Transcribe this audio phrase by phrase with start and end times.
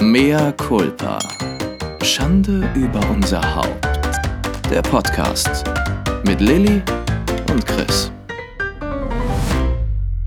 [0.00, 1.18] Mea culpa.
[2.02, 3.86] Schande über unser Haupt.
[4.70, 5.64] Der Podcast
[6.24, 6.82] mit Lilly
[7.50, 8.10] und Chris.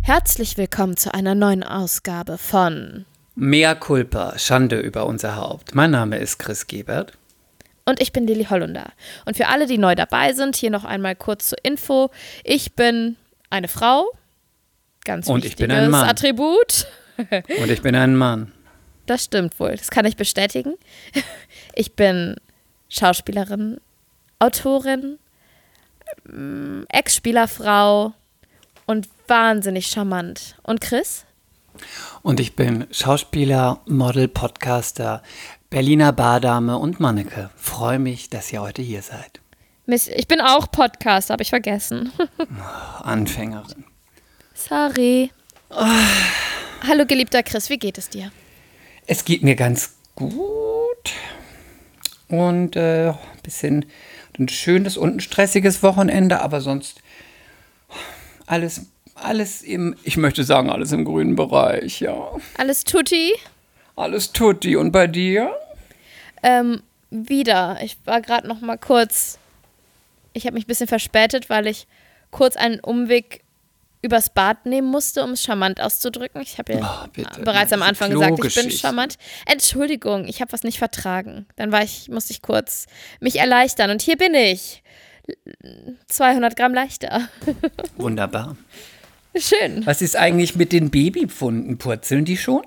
[0.01, 3.05] Herzlich willkommen zu einer neuen Ausgabe von
[3.35, 5.73] Mea culpa, Schande über unser Haupt.
[5.73, 7.13] Mein Name ist Chris Gebert.
[7.85, 8.91] und ich bin Lilly Hollunder.
[9.25, 12.09] Und für alle, die neu dabei sind, hier noch einmal kurz zur Info.
[12.43, 13.15] Ich bin
[13.49, 14.05] eine Frau.
[15.05, 16.07] Ganz Und ich wichtiges bin ein Mann.
[16.09, 16.87] Attribut.
[17.17, 18.51] Und ich bin ein Mann.
[19.11, 19.75] Das stimmt wohl.
[19.75, 20.75] Das kann ich bestätigen.
[21.73, 22.35] Ich bin
[22.89, 23.79] Schauspielerin,
[24.39, 25.19] Autorin,
[26.29, 28.13] ähm, Ex-Spielerfrau
[28.85, 30.55] und wahnsinnig charmant.
[30.63, 31.25] Und Chris?
[32.21, 35.23] Und ich bin Schauspieler, Model, Podcaster,
[35.69, 37.49] Berliner Bardame und Manneke.
[37.55, 39.39] Freue mich, dass ihr heute hier seid.
[39.85, 42.11] Miss, ich bin auch Podcaster, habe ich vergessen.
[43.01, 43.85] Anfängerin.
[44.53, 45.31] Sorry.
[46.87, 48.31] Hallo, geliebter Chris, wie geht es dir?
[49.07, 51.13] Es geht mir ganz gut.
[52.27, 53.85] Und äh, ein bisschen
[54.39, 57.01] ein schönes und ein stressiges Wochenende, aber sonst
[58.45, 62.31] alles, alles im, ich möchte sagen, alles im grünen Bereich, ja.
[62.57, 63.33] Alles tutti?
[63.95, 64.75] Alles tutti.
[64.75, 65.53] Und bei dir?
[66.43, 67.77] Ähm, wieder.
[67.83, 69.37] Ich war gerade noch mal kurz.
[70.33, 71.87] Ich habe mich ein bisschen verspätet, weil ich
[72.31, 73.41] kurz einen Umweg
[74.01, 76.41] übers Bad nehmen musste, um es charmant auszudrücken.
[76.41, 79.15] Ich habe ja Oh, bereits am Anfang gesagt, ich bin charmant.
[79.45, 81.45] Entschuldigung, ich habe was nicht vertragen.
[81.55, 82.87] Dann war ich, musste ich kurz
[83.19, 84.83] mich erleichtern und hier bin ich.
[86.07, 87.29] 200 Gramm leichter.
[87.97, 88.57] Wunderbar.
[89.35, 89.85] Schön.
[89.85, 91.77] Was ist eigentlich mit den Babypfunden?
[91.77, 92.63] Purzeln die schon?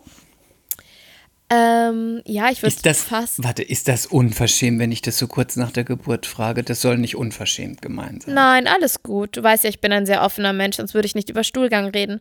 [1.54, 3.42] Ähm, ja, ich würde Ist das, fast.
[3.44, 6.62] warte, ist das unverschämt, wenn ich das so kurz nach der Geburt frage?
[6.64, 8.34] Das soll nicht unverschämt gemeint sein.
[8.34, 9.36] Nein, alles gut.
[9.36, 11.86] Du weißt ja, ich bin ein sehr offener Mensch, sonst würde ich nicht über Stuhlgang
[11.86, 12.20] reden.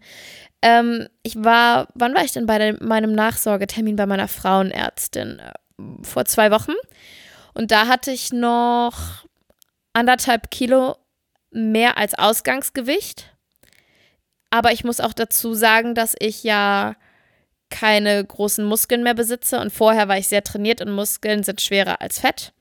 [0.61, 5.39] Ähm, ich war, wann war ich denn bei dem, meinem Nachsorgetermin bei meiner Frauenärztin?
[5.39, 5.51] Äh,
[6.03, 6.73] Vor zwei Wochen.
[7.53, 9.25] Und da hatte ich noch
[9.93, 10.95] anderthalb Kilo
[11.51, 13.29] mehr als Ausgangsgewicht.
[14.49, 16.95] Aber ich muss auch dazu sagen, dass ich ja
[17.73, 22.01] keine großen Muskeln mehr besitze und vorher war ich sehr trainiert und Muskeln sind schwerer
[22.01, 22.53] als Fett.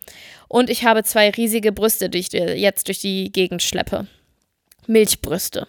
[0.49, 4.06] Und ich habe zwei riesige Brüste, die ich jetzt durch die Gegend schleppe.
[4.87, 5.67] Milchbrüste.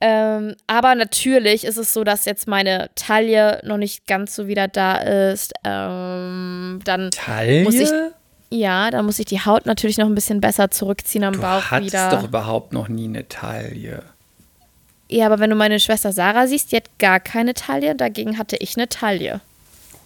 [0.00, 4.66] Ähm, aber natürlich ist es so, dass jetzt meine Taille noch nicht ganz so wieder
[4.68, 5.52] da ist.
[5.64, 7.62] Ähm, dann Taille?
[7.62, 7.88] muss ich,
[8.50, 11.70] ja, dann muss ich die Haut natürlich noch ein bisschen besser zurückziehen am du Bauch
[11.70, 12.10] hattest wieder.
[12.10, 14.02] doch überhaupt noch nie eine Taille.
[15.14, 17.94] Ja, aber wenn du meine Schwester Sarah siehst, die hat gar keine Taille.
[17.94, 19.40] Dagegen hatte ich eine Taille.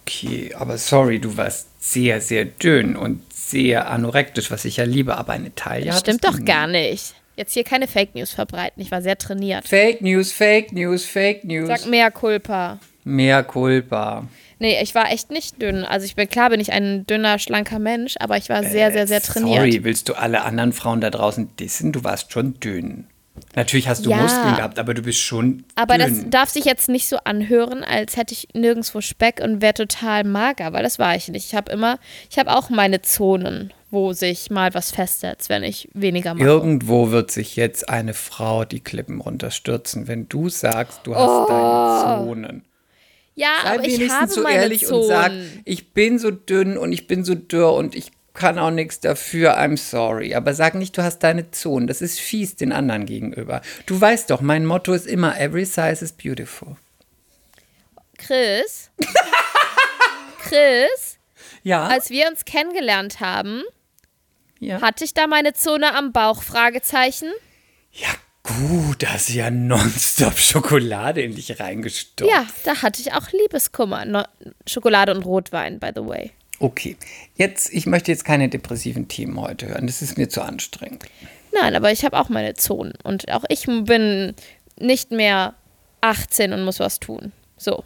[0.03, 5.17] Okay, aber sorry, du warst sehr, sehr dünn und sehr anorektisch, was ich ja liebe,
[5.17, 7.15] aber eine Taille Das stimmt doch gar nicht.
[7.35, 8.83] Jetzt hier keine Fake News verbreiten.
[8.83, 9.67] Ich war sehr trainiert.
[9.67, 11.67] Fake News, Fake News, Fake News.
[11.67, 12.77] Sag mehr Culpa.
[13.03, 14.27] Mehr Culpa.
[14.59, 15.85] Nee, ich war echt nicht dünn.
[15.85, 19.07] Also ich bin klar, bin ich ein dünner, schlanker Mensch, aber ich war sehr, sehr,
[19.07, 19.57] sehr trainiert.
[19.57, 21.93] Sorry, willst du alle anderen Frauen da draußen dissen?
[21.93, 23.07] Du warst schon dünn.
[23.55, 24.17] Natürlich hast du Ja.
[24.17, 26.29] Muskeln gehabt, aber du bist schon Aber das dünn.
[26.29, 30.73] darf sich jetzt nicht so anhören, als hätte ich nirgendwo Speck und wäre total mager,
[30.73, 31.45] weil das war ich nicht.
[31.45, 35.89] Ich habe immer, ich habe auch meine Zonen, wo sich mal was festsetzt, wenn ich
[35.93, 36.45] weniger mache.
[36.47, 42.25] Irgendwo wird sich jetzt eine Frau die Klippen runterstürzen, wenn du sagst, du hast deine
[42.25, 42.65] Zonen.
[43.35, 43.73] ja, Sei Oh.
[43.79, 45.01] aber ich habe so ehrlich Zonen.
[45.01, 45.31] und sag,
[45.65, 49.59] ich bin so dünn und ich bin so dürr und ich kann auch nichts dafür,
[49.59, 50.33] I'm sorry.
[50.33, 51.87] Aber sag nicht, du hast deine Zonen.
[51.87, 53.61] Das ist fies den anderen gegenüber.
[53.85, 56.77] Du weißt doch, mein Motto ist immer, every size is beautiful.
[58.17, 58.89] Chris,
[60.43, 61.17] Chris,
[61.63, 63.63] Ja, als wir uns kennengelernt haben,
[64.59, 64.81] ja.
[64.81, 66.41] hatte ich da meine Zone am Bauch?
[66.43, 67.29] Fragezeichen.
[67.93, 68.09] ja
[68.43, 72.29] gut, da du ja nonstop Schokolade in dich reingestopft.
[72.31, 74.05] Ja, da hatte ich auch Liebeskummer.
[74.05, 74.23] No
[74.67, 76.31] Schokolade und Rotwein, by the way.
[76.59, 76.97] Okay,
[77.35, 79.87] jetzt, ich möchte jetzt keine depressiven Themen heute hören.
[79.87, 81.05] Das ist mir zu anstrengend.
[81.53, 82.93] Nein, aber ich habe auch meine Zonen.
[83.03, 84.35] Und auch ich bin
[84.77, 85.53] nicht mehr
[86.01, 87.31] 18 und muss was tun.
[87.57, 87.83] So.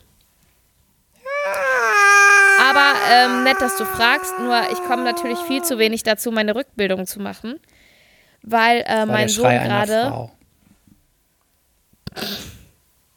[2.59, 4.33] Aber ähm, nett, dass du fragst.
[4.39, 7.59] Nur ich komme natürlich viel zu wenig dazu, meine Rückbildung zu machen.
[8.41, 10.29] Weil äh, mein Sohn gerade.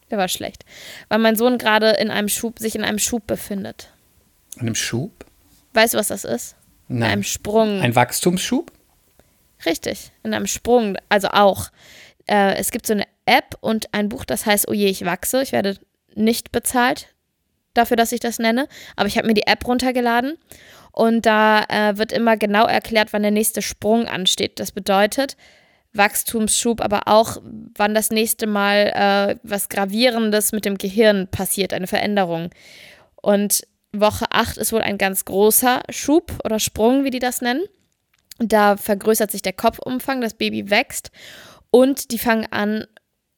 [0.09, 0.65] Der war schlecht.
[1.09, 3.91] Weil mein Sohn gerade in einem Schub, sich in einem Schub befindet.
[4.55, 5.25] In einem Schub?
[5.77, 6.55] Weißt du, was das ist?
[6.89, 7.11] In Nein.
[7.11, 7.81] einem Sprung.
[7.81, 8.71] Ein Wachstumsschub?
[9.63, 11.67] Richtig, in einem Sprung, also auch.
[12.25, 15.39] Äh, es gibt so eine App und ein Buch, das heißt, oh je, ich wachse.
[15.43, 15.77] Ich werde
[16.15, 17.13] nicht bezahlt
[17.75, 20.39] dafür, dass ich das nenne, aber ich habe mir die App runtergeladen
[20.93, 24.59] und da äh, wird immer genau erklärt, wann der nächste Sprung ansteht.
[24.59, 25.37] Das bedeutet
[25.93, 27.37] Wachstumsschub, aber auch,
[27.75, 32.49] wann das nächste Mal äh, was Gravierendes mit dem Gehirn passiert, eine Veränderung.
[33.21, 33.61] Und
[33.99, 37.63] Woche 8 ist wohl ein ganz großer Schub oder Sprung, wie die das nennen.
[38.39, 41.11] Da vergrößert sich der Kopfumfang, das Baby wächst
[41.71, 42.85] und die fangen an,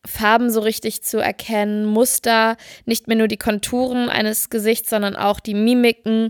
[0.06, 5.42] Farben so richtig zu erkennen, Muster, nicht mehr nur die Konturen eines Gesichts, sondern auch
[5.42, 6.30] die Mimiken.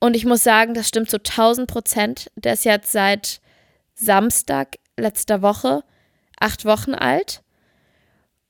[0.00, 2.30] Und ich muss sagen, das stimmt zu 1000 Prozent.
[2.36, 3.40] Der ist jetzt seit
[3.94, 5.84] Samstag letzter Woche
[6.40, 7.42] acht Wochen alt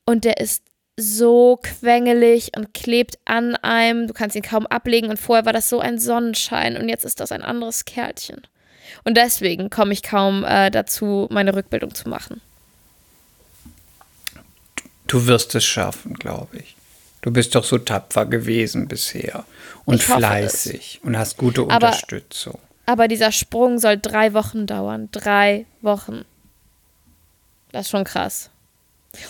[0.07, 0.65] und der ist
[1.03, 4.07] so quengelig und klebt an einem.
[4.07, 7.21] Du kannst ihn kaum ablegen und vorher war das so ein Sonnenschein und jetzt ist
[7.21, 8.43] das ein anderes Kerlchen.
[9.05, 12.41] Und deswegen komme ich kaum äh, dazu, meine Rückbildung zu machen.
[15.07, 16.77] Du wirst es schaffen, glaube ich.
[17.21, 19.45] Du bist doch so tapfer gewesen bisher
[19.85, 21.07] und fleißig es.
[21.07, 22.59] und hast gute aber, Unterstützung.
[22.87, 25.09] Aber dieser Sprung soll drei Wochen dauern.
[25.13, 26.25] Drei Wochen.
[27.71, 28.51] Das ist schon krass.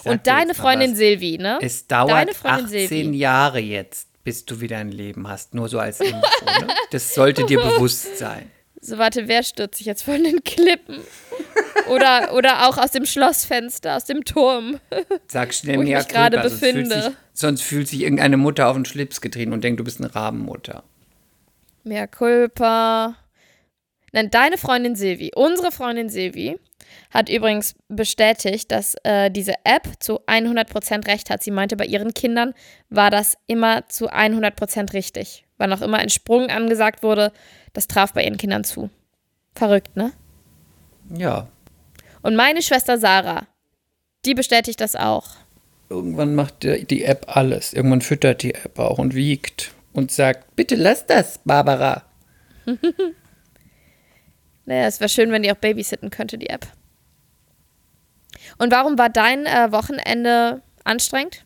[0.04, 1.58] Und deine Freundin Silvi, ne?
[1.60, 3.18] Es dauert 18 Silvi.
[3.18, 5.54] Jahre jetzt, bis du wieder ein Leben hast.
[5.54, 6.16] Nur so als Info.
[6.16, 6.68] ne?
[6.90, 8.50] Das sollte dir bewusst sein.
[8.80, 11.00] So, warte, wer stürzt sich jetzt von den Klippen?
[11.88, 14.80] Oder, oder auch aus dem Schlossfenster, aus dem Turm.
[15.28, 16.88] Sag schnell wo ich mich gerade befinde.
[16.88, 19.84] Sonst fühlt, sich, sonst fühlt sich irgendeine Mutter auf den Schlips getreten und denkt, du
[19.84, 20.82] bist eine Rabenmutter.
[21.84, 23.16] Mehr Culpa.
[24.12, 26.58] Nein, deine Freundin Silvi, unsere Freundin Silvi,
[27.10, 31.42] hat übrigens bestätigt, dass äh, diese App zu 100% recht hat.
[31.42, 32.52] Sie meinte, bei ihren Kindern
[32.90, 35.44] war das immer zu 100% richtig.
[35.56, 37.32] Wann auch immer ein Sprung angesagt wurde,
[37.72, 38.90] das traf bei ihren Kindern zu.
[39.54, 40.12] Verrückt, ne?
[41.14, 41.48] Ja.
[42.22, 43.46] Und meine Schwester Sarah,
[44.24, 45.28] die bestätigt das auch.
[45.88, 47.72] Irgendwann macht die App alles.
[47.72, 52.02] Irgendwann füttert die App auch und wiegt und sagt, bitte lass das, Barbara.
[54.64, 56.66] naja, es wäre schön, wenn die auch babysitten könnte, die App.
[58.58, 61.44] Und warum war dein äh, Wochenende anstrengend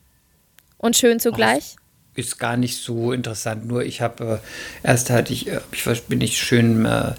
[0.79, 1.77] und schön zugleich?
[1.77, 1.87] Ach,
[2.19, 3.67] ist gar nicht so interessant.
[3.67, 4.41] Nur ich habe
[4.85, 7.15] äh, erst hatte ich, äh, ich bin ich schön äh,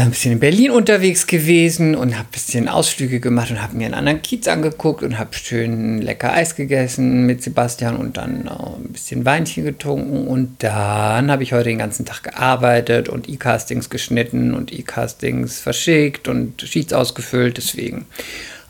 [0.00, 3.84] ein bisschen in Berlin unterwegs gewesen und habe ein bisschen Ausflüge gemacht und habe mir
[3.84, 8.50] einen anderen Kiez angeguckt und habe schön lecker Eis gegessen mit Sebastian und dann äh,
[8.50, 13.90] ein bisschen Weinchen getrunken und dann habe ich heute den ganzen Tag gearbeitet und E-Castings
[13.90, 18.06] geschnitten und E-Castings verschickt und Sheets ausgefüllt, deswegen.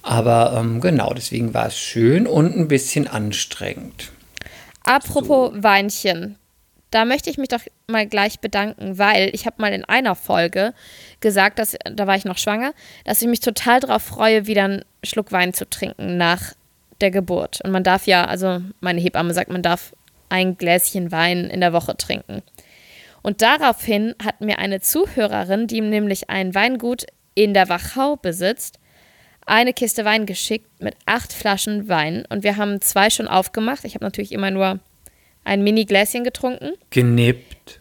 [0.03, 4.11] Aber ähm, genau, deswegen war es schön und ein bisschen anstrengend.
[4.83, 5.63] Apropos so.
[5.63, 6.37] Weinchen,
[6.93, 10.75] da möchte ich mich doch mal gleich bedanken, weil ich habe mal in einer Folge
[11.23, 12.75] gesagt, dass da war ich noch schwanger,
[13.05, 16.53] dass ich mich total darauf freue, wieder einen Schluck Wein zu trinken nach
[17.01, 17.61] der Geburt.
[17.65, 19.95] Und man darf ja, also meine Hebamme sagt, man darf
[20.29, 22.43] ein Gläschen Wein in der Woche trinken.
[23.23, 28.79] Und daraufhin hat mir eine Zuhörerin, die nämlich ein Weingut in der Wachau besitzt,
[29.47, 32.25] eine Kiste Wein geschickt mit acht Flaschen Wein.
[32.29, 33.85] Und wir haben zwei schon aufgemacht.
[33.85, 34.81] Ich habe natürlich immer nur
[35.45, 36.73] ein Mini-Gläschen getrunken.
[36.91, 37.81] Genippt?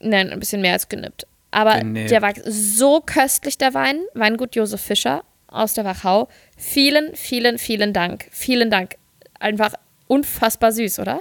[0.00, 1.26] Nein, ein bisschen mehr als genippt.
[1.50, 2.10] Aber genippt.
[2.10, 4.00] der war so köstlich, der Wein.
[4.14, 6.28] Weingut Josef Fischer aus der Wachau.
[6.56, 8.28] Vielen, vielen, vielen Dank.
[8.30, 8.96] Vielen Dank.
[9.38, 9.74] Einfach
[10.06, 11.20] unfassbar süß, oder?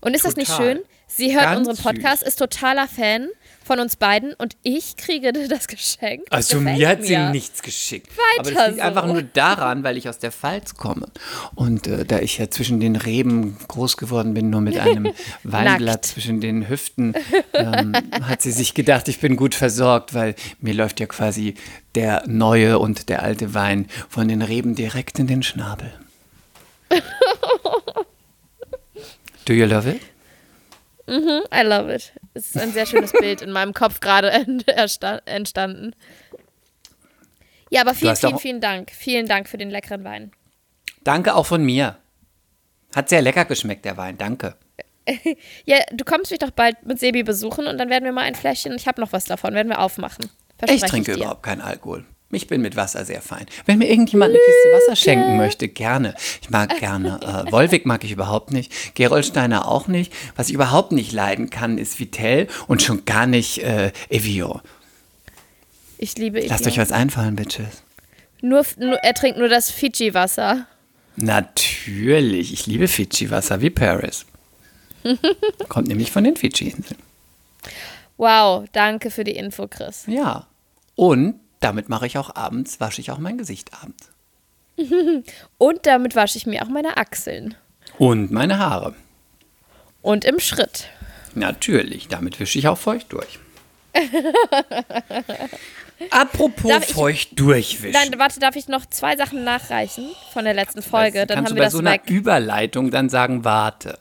[0.00, 0.34] Und ist Total.
[0.42, 0.80] das nicht schön?
[1.06, 2.28] Sie hört Ganz unseren Podcast, süß.
[2.28, 3.28] ist totaler Fan
[3.70, 6.22] von uns beiden und ich kriege das Geschenk.
[6.30, 8.08] Also mir hat sie nichts geschickt.
[8.08, 8.84] Weiter Aber das liegt so.
[8.84, 11.06] einfach nur daran, weil ich aus der Pfalz komme.
[11.54, 15.12] Und äh, da ich ja zwischen den Reben groß geworden bin, nur mit einem
[15.44, 17.14] Weinblatt zwischen den Hüften,
[17.52, 21.54] ähm, hat sie sich gedacht, ich bin gut versorgt, weil mir läuft ja quasi
[21.94, 25.92] der neue und der alte Wein von den Reben direkt in den Schnabel.
[29.44, 30.00] Do you love it?
[31.10, 32.12] Mhm, I love it.
[32.34, 34.30] Es ist ein sehr schönes Bild in meinem Kopf gerade
[35.26, 35.94] entstanden.
[37.68, 38.92] Ja, aber vielen, vielen, vielen Dank.
[38.92, 40.30] Vielen Dank für den leckeren Wein.
[41.02, 41.96] Danke auch von mir.
[42.94, 44.18] Hat sehr lecker geschmeckt, der Wein.
[44.18, 44.56] Danke.
[45.64, 48.36] ja, du kommst mich doch bald mit Sebi besuchen und dann werden wir mal ein
[48.36, 50.30] Fläschchen, ich habe noch was davon, werden wir aufmachen.
[50.68, 52.04] Ich trinke ich überhaupt keinen Alkohol.
[52.32, 53.46] Ich bin mit Wasser sehr fein.
[53.66, 56.14] Wenn mir irgendjemand eine Kiste Wasser schenken möchte, gerne.
[56.40, 57.18] Ich mag gerne.
[57.22, 58.94] Äh, Wolwig mag ich überhaupt nicht.
[58.94, 60.12] Gerolsteiner auch nicht.
[60.36, 64.60] Was ich überhaupt nicht leiden kann, ist Vitell und schon gar nicht äh, Evio.
[65.98, 66.50] Ich liebe Evio.
[66.50, 67.82] Lasst euch was einfallen, Bitches.
[68.42, 70.66] Nur, nur, er trinkt nur das Fidschi-Wasser.
[71.16, 72.52] Natürlich.
[72.52, 74.24] Ich liebe Fidschi-Wasser wie Paris.
[75.68, 77.00] Kommt nämlich von den Fidschi-Inseln.
[78.16, 80.04] Wow, danke für die Info, Chris.
[80.06, 80.46] Ja.
[80.94, 84.10] Und damit mache ich auch abends, wasche ich auch mein Gesicht abends.
[85.58, 87.54] Und damit wasche ich mir auch meine Achseln.
[87.98, 88.94] Und meine Haare.
[90.02, 90.88] Und im Schritt.
[91.34, 93.38] Natürlich, damit wische ich auch feucht durch.
[96.10, 97.92] Apropos darf feucht ich, durchwischen.
[97.92, 101.26] Dann, warte, darf ich noch zwei Sachen nachreichen von der letzten Folge?
[101.26, 102.08] Dann kannst haben du wir bei das so einer weg.
[102.08, 103.98] Überleitung dann sagen, warte.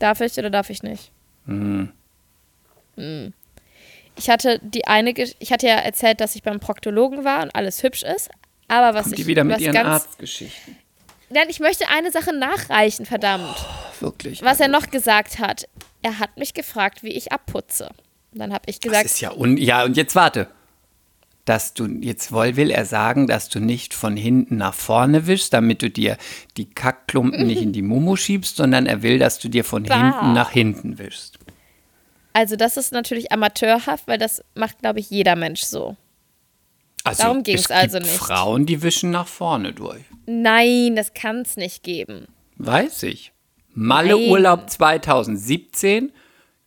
[0.00, 1.12] Darf ich oder darf ich nicht?
[1.46, 1.92] Hm.
[4.20, 7.82] Ich hatte die eine, ich hatte ja erzählt, dass ich beim Proktologen war und alles
[7.82, 8.30] hübsch ist.
[8.68, 10.76] Aber was Kommt ich die wieder mit was ihren ganz, Arztgeschichten.
[11.30, 13.56] Nein, ich möchte eine Sache nachreichen, verdammt.
[14.00, 14.42] Wirklich.
[14.42, 15.66] Was er noch gesagt hat.
[16.02, 17.90] Er hat mich gefragt, wie ich abputze.
[18.32, 20.48] Und dann habe ich Das gesagt, ist ja un ja und jetzt warte,
[21.44, 25.52] dass du jetzt wohl will er sagen, dass du nicht von hinten nach vorne wischst,
[25.52, 26.16] damit du dir
[26.56, 29.96] die Kackklumpen nicht in die Mumu schiebst, sondern er will, dass du dir von Bah.
[29.96, 31.38] hinten nach hinten wischst.
[32.32, 35.96] Also das ist natürlich amateurhaft, weil das macht, glaube ich, jeder Mensch so.
[37.04, 38.10] Also, Darum ging's es also nicht.
[38.10, 40.02] Frauen, die wischen nach vorne durch.
[40.26, 42.26] Nein, das kann es nicht geben.
[42.56, 43.32] Weiß ich.
[43.72, 44.30] Malle Nein.
[44.30, 46.12] Urlaub 2017.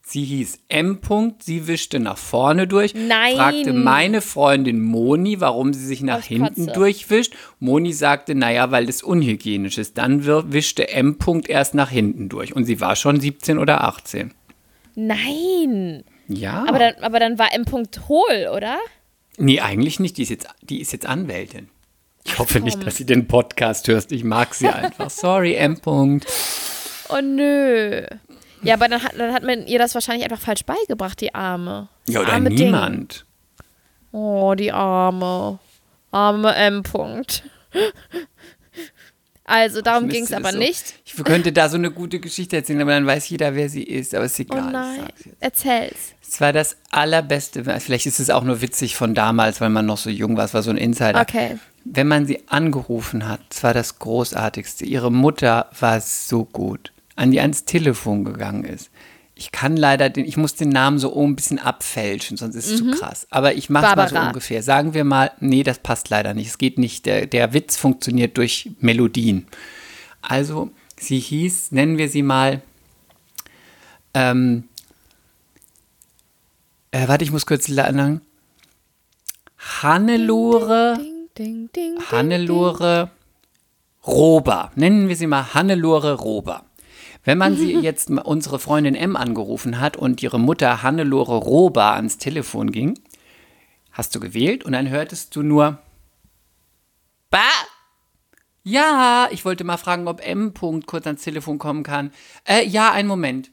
[0.05, 1.00] Sie hieß M.
[1.01, 2.93] -Punkt, sie wischte nach vorne durch.
[2.93, 3.36] Nein.
[3.36, 6.77] Fragte meine Freundin Moni, warum sie sich nach Aus hinten Kotze.
[6.77, 7.36] durchwischt.
[7.60, 9.98] Moni sagte, naja, weil das unhygienisch ist.
[9.98, 11.17] Dann wischte M.
[11.20, 12.53] -Punkt erst nach hinten durch.
[12.53, 14.34] Und sie war schon 17 oder 18.
[14.96, 16.04] Nein.
[16.28, 16.66] Ja.
[16.68, 17.66] Aber dann, aber dann war M.
[17.66, 18.78] Punkt hohl, oder?
[19.38, 20.18] nee, eigentlich nicht.
[20.18, 21.70] Die ist jetzt, die ist jetzt Anwältin.
[22.26, 24.12] Ich hoffe nicht, dass sie den Podcast hörst.
[24.12, 25.10] Ich mag sie einfach.
[25.10, 25.76] Sorry, M.
[25.76, 26.26] -Punkt.
[27.10, 28.06] Oh nö.
[28.62, 31.90] Ja, aber dann hat, dann hat man ihr das wahrscheinlich einfach falsch beigebracht, die Arme.
[32.06, 32.68] Das Ja, oder arme Ding.
[32.68, 33.26] niemand.
[34.14, 35.60] Oh, die Arme.
[36.12, 36.84] Arme M.
[36.84, 37.44] Punkt.
[39.46, 40.96] Also, darum ging es aber so- nicht.
[41.06, 44.16] Ich könnte da so eine gute Geschichte erzählen, aber dann weiß jeder, wer sie ist.
[44.16, 44.68] Aber ist Oh egal.
[44.68, 45.10] ich nein.
[45.40, 46.14] Erzähl's.
[46.26, 47.64] Es war das allerbeste.
[47.80, 50.46] Vielleicht ist es auch nur witzig von damals, weil man noch so jung war.
[50.46, 51.22] Es war so ein Insider.
[51.22, 51.58] Okay.
[51.86, 54.86] Wenn man sie angerufen hat, es war das Großartigste.
[54.86, 58.90] Ihre Mutter war so gut, an die ans Telefon gegangen ist.
[59.44, 62.78] Ich kann leider den, ich muss den Namen so ein bisschen abfälschen, sonst ist es
[62.78, 63.28] zu krass.
[63.30, 64.64] Aber ich mache mal so ungefähr.
[64.64, 66.48] Sagen wir mal, nee, das passt leider nicht.
[66.48, 67.06] Es geht nicht.
[67.06, 69.46] Der, der Witz funktioniert durch Melodien.
[70.22, 72.62] Also, sie hieß, nennen wir sie mal,
[74.14, 74.70] ähm,
[76.92, 78.22] äh, warte, ich muss kurz lernen.
[79.58, 80.96] Hannelore.
[80.98, 81.70] Ding, ding.
[81.76, 83.10] ding, Hannelore
[84.08, 84.72] Rober.
[84.76, 86.64] Nennen wir sie mal Hannelore Rober.
[87.24, 92.18] Wenn man sie jetzt unsere Freundin M angerufen hat und ihre Mutter Hannelore Rober ans
[92.18, 93.00] Telefon ging,
[93.92, 95.80] hast du gewählt und dann hörtest du nur
[97.30, 97.39] Ba!
[98.63, 100.53] Ja, ich wollte mal fragen, ob M.
[100.53, 102.12] Punkt kurz ans Telefon kommen kann.
[102.46, 103.51] Äh, ja, einen Moment.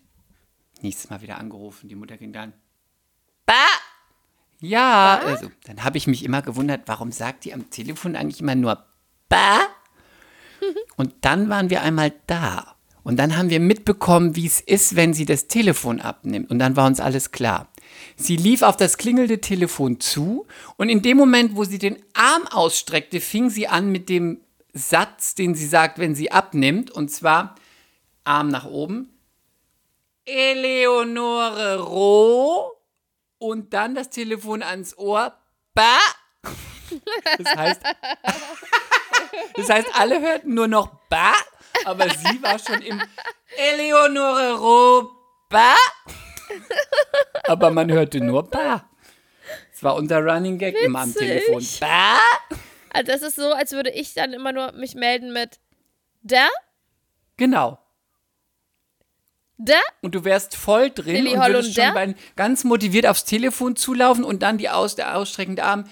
[0.82, 1.88] Nächstes Mal wieder angerufen.
[1.88, 2.52] Die Mutter ging dann.
[3.44, 3.54] Ba!
[4.60, 8.54] Ja, also, dann habe ich mich immer gewundert, warum sagt die am Telefon eigentlich immer
[8.54, 8.84] nur
[9.28, 9.60] Ba?
[10.96, 12.76] Und dann waren wir einmal da.
[13.02, 16.50] Und dann haben wir mitbekommen, wie es ist, wenn sie das Telefon abnimmt.
[16.50, 17.68] Und dann war uns alles klar.
[18.16, 22.46] Sie lief auf das klingelnde Telefon zu und in dem Moment, wo sie den Arm
[22.46, 24.40] ausstreckte, fing sie an mit dem
[24.72, 26.90] Satz, den sie sagt, wenn sie abnimmt.
[26.90, 27.56] Und zwar
[28.24, 29.10] Arm nach oben.
[30.24, 32.72] Eleonore Roh.
[33.38, 35.34] Und dann das Telefon ans Ohr.
[35.74, 35.98] Ba.
[37.38, 37.80] Das heißt,
[39.54, 41.32] das heißt, alle hörten nur noch Ba,
[41.84, 43.00] aber sie war schon im
[43.56, 45.10] Eleonore Roh.
[45.48, 45.74] Ba.
[47.44, 48.84] Aber man hörte nur Ba.
[49.72, 51.44] Das war unser Running Gag immer am Witzig.
[51.46, 51.66] Telefon.
[51.80, 52.18] Ba.
[52.92, 55.58] Also, das ist so, als würde ich dann immer nur mich melden mit
[56.22, 56.48] da,
[57.36, 57.78] Genau.
[59.56, 59.78] da.
[60.02, 64.24] Und du wärst voll drin Lilly und würdest schon bei, ganz motiviert aufs Telefon zulaufen
[64.24, 65.88] und dann die aus, der ausstreckende Arm.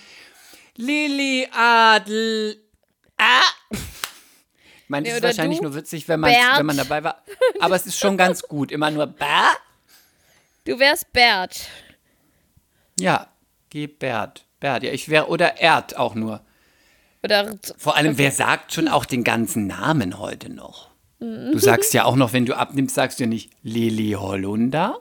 [0.77, 2.63] Lilly Adel.
[3.17, 3.41] Ah!
[4.89, 6.59] Ich meine, Nee, das ist wahrscheinlich du, nur witzig, wenn man, Bert.
[6.61, 7.23] wenn man dabei war.
[7.61, 8.73] Aber es ist schon ganz gut.
[8.73, 9.51] Immer nur Ba.
[10.65, 11.69] Du wärst Bert.
[12.99, 13.27] Ja,
[13.69, 14.47] geh Bert.
[14.61, 16.41] Bert, ja, ich wäre, oder Erd auch nur.
[17.23, 20.89] Oder Vor allem, wer sagt schon auch den ganzen Namen heute noch?
[21.19, 21.53] Mhm.
[21.53, 25.01] Du sagst ja auch noch, wenn du abnimmst, sagst du nicht Lilly Hollunder?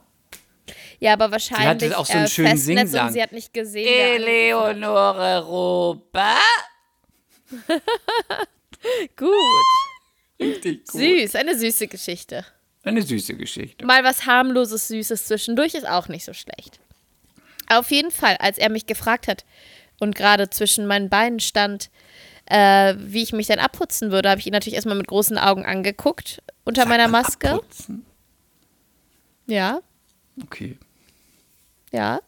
[0.99, 3.13] ja, aber wahrscheinlich auch so einen äh, schönen Festnetz und Singsang.
[3.13, 3.87] sie hat nicht gesehen.
[3.87, 6.35] Eleonore Roba.
[9.15, 9.33] Gut.
[10.39, 11.01] Richtig gut.
[11.01, 12.45] Süß, eine süße Geschichte.
[12.83, 13.85] Eine süße Geschichte.
[13.85, 16.79] Mal was harmloses, süßes zwischendurch ist auch nicht so schlecht.
[17.69, 19.43] Auf jeden Fall, als er mich gefragt hat
[19.99, 21.89] und gerade zwischen meinen Beinen stand,
[22.45, 25.65] äh, wie ich mich denn abputzen würde, habe ich ihn natürlich erstmal mit großen Augen
[25.65, 27.51] angeguckt unter Sagt meiner Maske.
[27.53, 28.05] abputzen?
[29.47, 29.79] Ja,
[30.43, 30.77] Okay.
[31.91, 32.21] ja.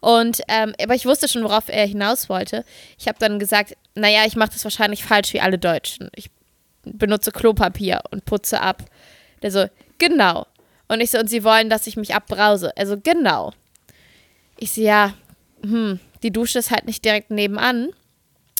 [0.00, 2.64] Und ähm, aber ich wusste schon, worauf er hinaus wollte.
[2.98, 6.10] Ich habe dann gesagt, naja, ich mache das wahrscheinlich falsch wie alle Deutschen.
[6.14, 6.30] Ich
[6.84, 8.84] benutze Klopapier und putze ab.
[9.42, 9.66] Der so,
[9.98, 10.46] genau.
[10.88, 12.72] Und ich so, und sie wollen, dass ich mich abbrause.
[12.76, 13.52] Also genau.
[14.58, 15.14] Ich so, ja,
[15.62, 17.90] hm, die Dusche ist halt nicht direkt nebenan.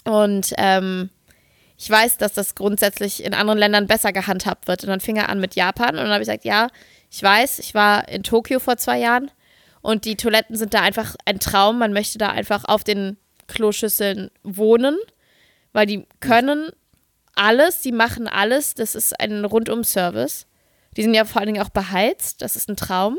[0.04, 1.10] Und ähm,
[1.78, 4.82] ich weiß, dass das grundsätzlich in anderen Ländern besser gehandhabt wird.
[4.82, 6.68] Und dann fing er an mit Japan und dann habe ich gesagt, ja,
[7.10, 9.30] Ich weiß, ich war in Tokio vor zwei Jahren
[9.82, 11.78] und die Toiletten sind da einfach ein Traum.
[11.78, 13.16] Man möchte da einfach auf den
[13.46, 14.96] Kloschüsseln wohnen,
[15.72, 16.70] weil die können
[17.34, 18.74] alles, die machen alles.
[18.74, 20.46] Das ist ein Rundum-Service.
[20.96, 22.42] Die sind ja vor allen Dingen auch beheizt.
[22.42, 23.18] Das ist ein Traum.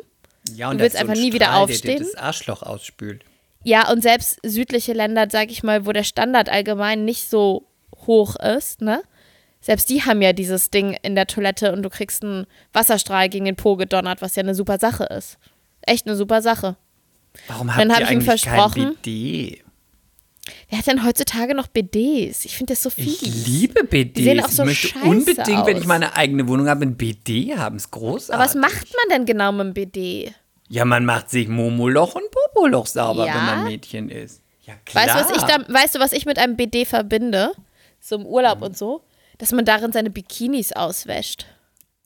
[0.56, 2.00] Ja, und Du willst ist so einfach ein nie wieder Strahl, der dir aufstehen?
[2.00, 3.24] das Arschloch ausspült.
[3.64, 7.68] Ja, und selbst südliche Länder, sag ich mal, wo der Standard allgemein nicht so
[8.08, 9.02] hoch ist, ne?
[9.62, 13.44] Selbst die haben ja dieses Ding in der Toilette und du kriegst einen Wasserstrahl gegen
[13.44, 15.38] den Po gedonnert, was ja eine super Sache ist.
[15.90, 16.76] Echt eine super Sache.
[17.48, 19.64] Warum habt Dann ihr hab ich ihm versprochen- BD?
[20.70, 22.46] Wer hat denn heutzutage noch BDs?
[22.46, 23.22] Ich finde das so fies.
[23.22, 24.14] Ich liebe BDs.
[24.16, 25.88] Die sehen auch so ich möchte scheiße unbedingt, wenn ich aus.
[25.88, 27.76] meine eigene Wohnung habe, ein BD haben.
[27.78, 28.34] Ist großartig.
[28.34, 30.34] Aber was macht man denn genau mit dem BD?
[30.70, 33.36] Ja, man macht sich Momoloch und Popoloch sauber, Ja?
[33.36, 34.42] wenn man Mädchen ist.
[34.66, 35.06] Ja, klar.
[35.08, 37.52] Weißt du, was ich da, weißt du, was ich mit einem BD verbinde?
[38.00, 39.02] So im Urlaub und so?
[39.40, 41.46] Dass man darin seine Bikinis auswäscht.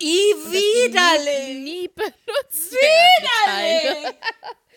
[0.05, 1.63] I widerlich!
[1.63, 4.13] Nie benutzt werden.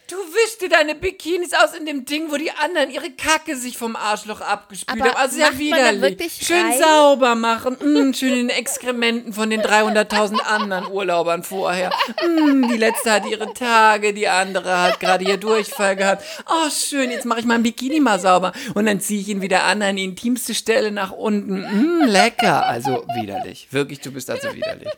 [0.08, 3.76] Du wischst dir deine Bikinis aus in dem Ding, wo die anderen ihre Kacke sich
[3.76, 5.16] vom Arschloch abgespült Aber haben.
[5.20, 6.00] Also ja widerlich.
[6.00, 6.78] wirklich Schön rein?
[6.78, 7.76] sauber machen.
[7.80, 11.90] Mm, schön in den Exkrementen von den 300.000 anderen Urlaubern vorher.
[12.24, 16.24] Mm, die letzte hat ihre Tage, die andere hat gerade ihr Durchfall gehabt.
[16.48, 18.52] Oh, schön, jetzt mache ich mein Bikini mal sauber.
[18.74, 21.62] Und dann ziehe ich ihn wieder an, an die intimste Stelle nach unten.
[21.62, 22.64] Mm, lecker.
[22.64, 23.66] Also widerlich.
[23.72, 24.88] Wirklich, du bist also widerlich.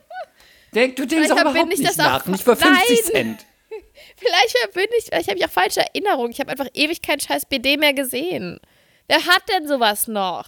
[0.75, 2.25] Denk, du denkst auch überhaupt nicht das auch- nach.
[2.27, 3.11] Nicht für 50 Nein.
[3.11, 3.45] Cent.
[4.19, 6.31] Vielleicht verbinde ich, vielleicht habe ich auch falsche Erinnerungen.
[6.31, 8.59] Ich habe einfach ewig kein scheiß BD mehr gesehen.
[9.07, 10.45] Wer hat denn sowas noch?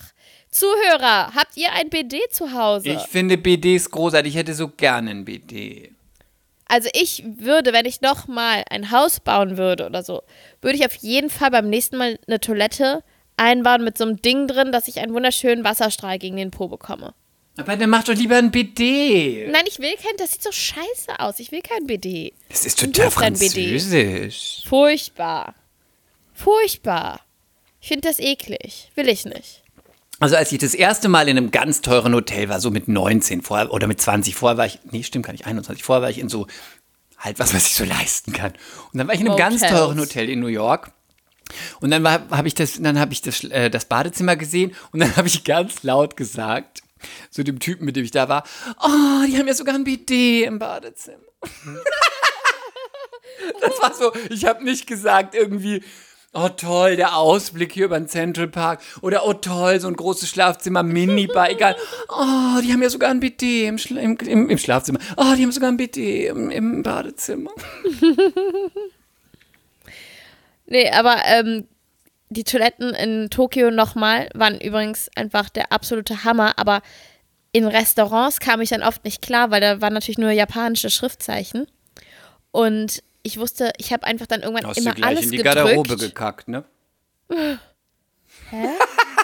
[0.49, 2.89] Zuhörer, habt ihr ein BD zu Hause?
[2.89, 4.33] Ich finde BDs großartig.
[4.33, 5.91] Ich hätte so gerne ein BD.
[6.67, 10.21] also ich würde, wenn ich noch mal ein Haus bauen würde oder so,
[10.61, 13.03] würde ich auf jeden Fall beim nächsten Mal eine Toilette
[13.37, 17.13] einbauen mit so einem Ding drin, dass ich einen wunderschönen Wasserstrahl gegen den Po bekomme.
[17.61, 19.47] Aber dann mach doch lieber ein BD.
[19.51, 21.39] Nein, ich will kein, das sieht so scheiße aus.
[21.39, 22.33] Ich will kein BD.
[22.49, 24.63] Das ist total französisch.
[24.67, 25.55] Furchtbar.
[26.33, 27.21] Furchtbar.
[27.79, 28.91] Ich finde das eklig.
[28.95, 29.61] Will ich nicht.
[30.19, 33.41] Also als ich das erste Mal in einem ganz teuren Hotel war, so mit 19
[33.41, 36.19] vorher oder mit 20, vorher war ich, nee, stimmt gar nicht, 21, vorher war ich
[36.19, 36.45] in so,
[37.17, 38.53] halt was, was ich so leisten kann.
[38.93, 39.71] Und dann war ich in einem ganz Motels.
[39.71, 40.91] teuren Hotel in New York.
[41.79, 45.15] Und dann habe ich das, dann habe ich das, äh, das Badezimmer gesehen und dann
[45.15, 46.83] habe ich ganz laut gesagt,
[47.29, 48.44] zu dem Typen, mit dem ich da war,
[48.81, 51.20] oh, die haben ja sogar ein BD im Badezimmer.
[53.61, 55.83] das war so, ich habe nicht gesagt irgendwie,
[56.33, 60.29] oh toll, der Ausblick hier über den Central Park oder oh toll, so ein großes
[60.29, 61.75] Schlafzimmer, Minibar, egal.
[62.09, 65.00] Oh, die haben ja sogar ein BD im, Schla im, im, im Schlafzimmer.
[65.18, 67.51] Oh, die haben sogar ein BD im, im Badezimmer.
[70.72, 71.68] Nee, aber ähm,
[72.31, 76.57] die Toiletten in Tokio nochmal waren übrigens einfach der absolute Hammer.
[76.57, 76.81] Aber
[77.51, 81.67] in Restaurants kam ich dann oft nicht klar, weil da waren natürlich nur japanische Schriftzeichen.
[82.51, 85.55] Und ich wusste, ich habe einfach dann irgendwann Hast immer du alles in die gedrückt.
[85.55, 86.63] Garderobe gekackt, ne?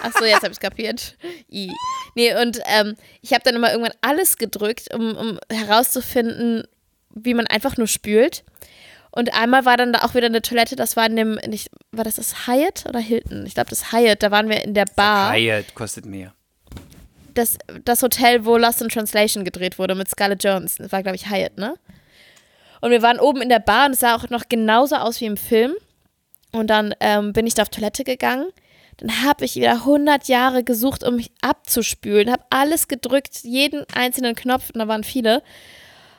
[0.02, 1.16] Achso, jetzt habe ich kapiert.
[1.50, 1.72] I.
[2.14, 6.64] Nee, und ähm, ich habe dann immer irgendwann alles gedrückt, um, um herauszufinden,
[7.14, 8.44] wie man einfach nur spült.
[9.18, 12.04] Und einmal war dann da auch wieder eine Toilette, das war in dem, nicht, war
[12.04, 13.46] das das Hyatt oder Hilton?
[13.46, 15.32] Ich glaube, das Hyatt, da waren wir in der Bar.
[15.32, 16.32] Hyatt kostet mehr.
[17.34, 20.76] Das, das Hotel, wo Lost in Translation gedreht wurde mit Scarlett Jones.
[20.76, 21.74] Das war, glaube ich, Hyatt, ne?
[22.80, 25.26] Und wir waren oben in der Bar und es sah auch noch genauso aus wie
[25.26, 25.74] im Film.
[26.52, 28.46] Und dann ähm, bin ich da auf Toilette gegangen.
[28.98, 32.30] Dann habe ich wieder 100 Jahre gesucht, um mich abzuspülen.
[32.30, 35.42] Habe alles gedrückt, jeden einzelnen Knopf, und da waren viele.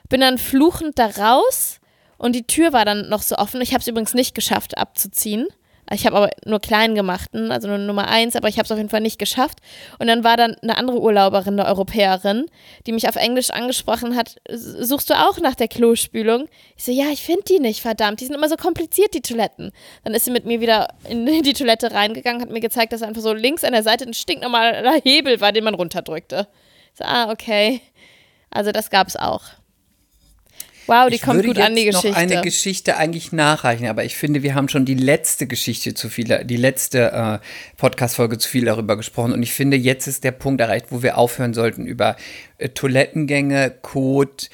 [0.09, 1.79] Bin dann fluchend da raus
[2.19, 3.62] und die Tür war dann noch so offen.
[3.62, 5.47] Ich habe es übrigens nicht geschafft abzuziehen.
[5.91, 7.49] Ich habe aber nur klein gemacht, ne?
[7.49, 9.58] also nur Nummer eins, aber ich habe es auf jeden Fall nicht geschafft.
[9.97, 12.45] Und dann war dann eine andere Urlauberin, eine Europäerin,
[12.86, 16.47] die mich auf Englisch angesprochen hat, suchst du auch nach der Klospülung?
[16.77, 19.71] Ich so, ja, ich finde die nicht, verdammt, die sind immer so kompliziert, die Toiletten.
[20.03, 23.23] Dann ist sie mit mir wieder in die Toilette reingegangen, hat mir gezeigt, dass einfach
[23.23, 26.47] so links an der Seite ein stinknormaler Hebel war, den man runterdrückte.
[26.93, 27.82] Ich so, ah, okay.
[28.51, 29.41] Also das gab es auch.
[30.89, 32.17] Wow, die ich kommt würde gut jetzt an, die noch Geschichte.
[32.17, 36.43] eine Geschichte eigentlich nachreichen, aber ich finde, wir haben schon die letzte Geschichte zu viel,
[36.45, 37.45] die letzte äh,
[37.78, 41.17] Podcast-Folge zu viel darüber gesprochen und ich finde, jetzt ist der Punkt erreicht, wo wir
[41.17, 42.15] aufhören sollten, über
[42.58, 44.49] äh, Toilettengänge, Kot,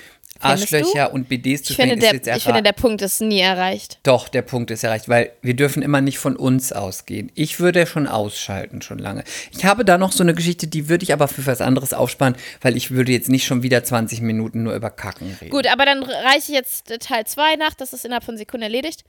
[0.45, 0.77] Findest du?
[0.77, 3.39] Arschlöcher und BDs zu ich, finde, der, ist jetzt ich finde, der Punkt ist nie
[3.39, 3.99] erreicht.
[4.03, 7.31] Doch, der Punkt ist erreicht, weil wir dürfen immer nicht von uns ausgehen.
[7.35, 9.23] Ich würde schon ausschalten, schon lange.
[9.51, 12.35] Ich habe da noch so eine Geschichte, die würde ich aber für was anderes aufsparen,
[12.61, 15.51] weil ich würde jetzt nicht schon wieder 20 Minuten nur über Kacken reden.
[15.51, 19.03] Gut, aber dann reiche ich jetzt Teil 2 nach, das ist innerhalb von Sekunden erledigt.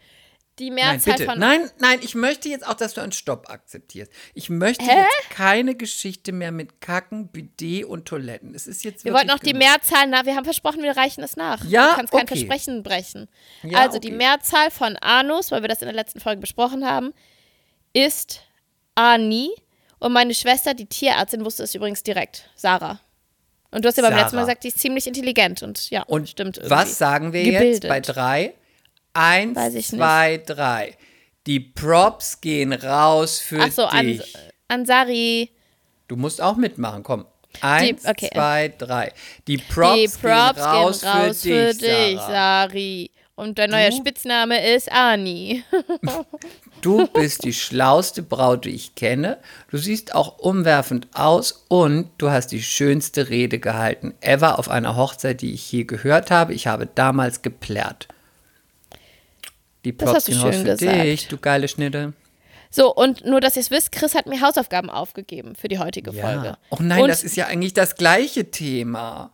[0.59, 1.27] Die Nein, Mehrzahl bitte.
[1.27, 1.39] von.
[1.39, 4.11] Nein, nein, ich möchte jetzt auch, dass du einen Stopp akzeptierst.
[4.33, 5.01] Ich möchte Hä?
[5.01, 8.55] jetzt keine Geschichte mehr mit Kacken, Bidet und Toiletten.
[8.55, 9.53] Es ist jetzt Wir wollten auch die.
[9.53, 11.63] Mehrzahl, na, wir haben versprochen, wir reichen es nach.
[11.67, 12.37] Ja, du kannst kein okay.
[12.39, 13.29] Versprechen brechen.
[13.63, 14.17] Ja, also die okay.
[14.17, 17.13] Mehrzahl von Anus, weil wir das in der letzten Folge besprochen haben,
[17.93, 18.41] ist
[18.95, 19.51] Ani.
[19.99, 22.49] Und meine Schwester, die Tierärztin, wusste es übrigens direkt.
[22.55, 23.01] Sarah.
[23.71, 24.23] Und du hast ja beim Sarah.
[24.23, 26.71] letzten Mal gesagt, die ist ziemlich intelligent und ja, Und stimmt irgendwie.
[26.75, 27.89] was sagen wir jetzt Gebildet.
[27.89, 28.55] bei drei?
[29.17, 29.89] Eins, ich nicht.
[29.91, 30.95] zwei, drei.
[31.47, 34.35] Die Props gehen raus für Ach so, an, dich.
[34.69, 35.51] Ansari.
[36.09, 37.25] Du musst auch mitmachen, komm.
[37.61, 38.29] Eins, okay.
[38.33, 39.13] zwei, drei.
[39.47, 42.29] Die Props, Die Props gehen raus, gehen raus für, dich, Sarah.
[42.69, 43.11] Sari.
[43.37, 45.63] Und dein neuer Du- Spitzname ist Ani.
[46.83, 49.39] Du bist die schlauste Braut, die ich kenne.
[49.71, 54.95] Du siehst auch umwerfend aus und du hast die schönste Rede gehalten ever auf einer
[54.95, 56.53] Hochzeit, die ich je gehört habe.
[56.55, 58.09] Ich habe damals geplärrt.
[59.87, 61.05] Die Das Props hast du gehen raus schön für gesagt.
[61.05, 62.13] dich, du geile Schnitte.
[62.71, 66.13] So, und nur, dass ihr es wisst, Chris hat mir Hausaufgaben aufgegeben für die heutige
[66.13, 66.59] Folge.
[66.71, 69.31] Oh nein, und das ist ja eigentlich das gleiche Thema.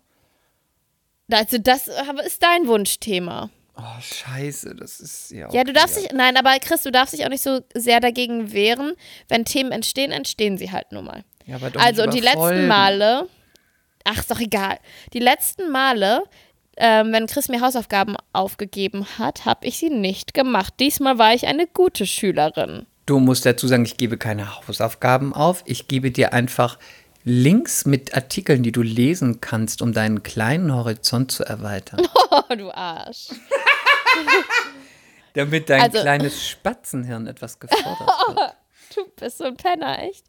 [1.30, 1.88] Also das
[2.26, 3.48] ist dein Wunschthema.
[3.78, 5.50] Oh, scheiße, das ist ja.
[5.50, 8.52] Ja, du darfst dich, nein, aber Chris, du darfst dich auch nicht so sehr dagegen
[8.52, 8.92] wehren.
[9.28, 11.24] Wenn Themen entstehen, entstehen sie halt nun mal.
[11.46, 12.66] Ja, aber doch Also, nicht und die letzten.
[12.68, 13.26] Male,
[14.04, 14.78] ach, ist doch egal.
[15.14, 16.24] Die letzten Male,
[16.82, 20.74] ähm, wenn Chris mir Hausaufgaben aufgegeben hat, habe ich sie nicht gemacht.
[20.80, 22.86] Diesmal war ich eine gute Schülerin.
[23.06, 25.62] Du musst dazu sagen, ich gebe keine Hausaufgaben auf.
[25.66, 26.78] Ich gebe dir einfach
[27.24, 32.00] Links mit Artikeln, die du lesen kannst, um deinen kleinen Horizont zu erweitern.
[32.34, 33.28] Oh, du Arsch.
[35.34, 38.54] Damit dein Also- kleines Spatzenhirn etwas gefordert wird.
[38.94, 40.24] Du bist so ein Penner, echt.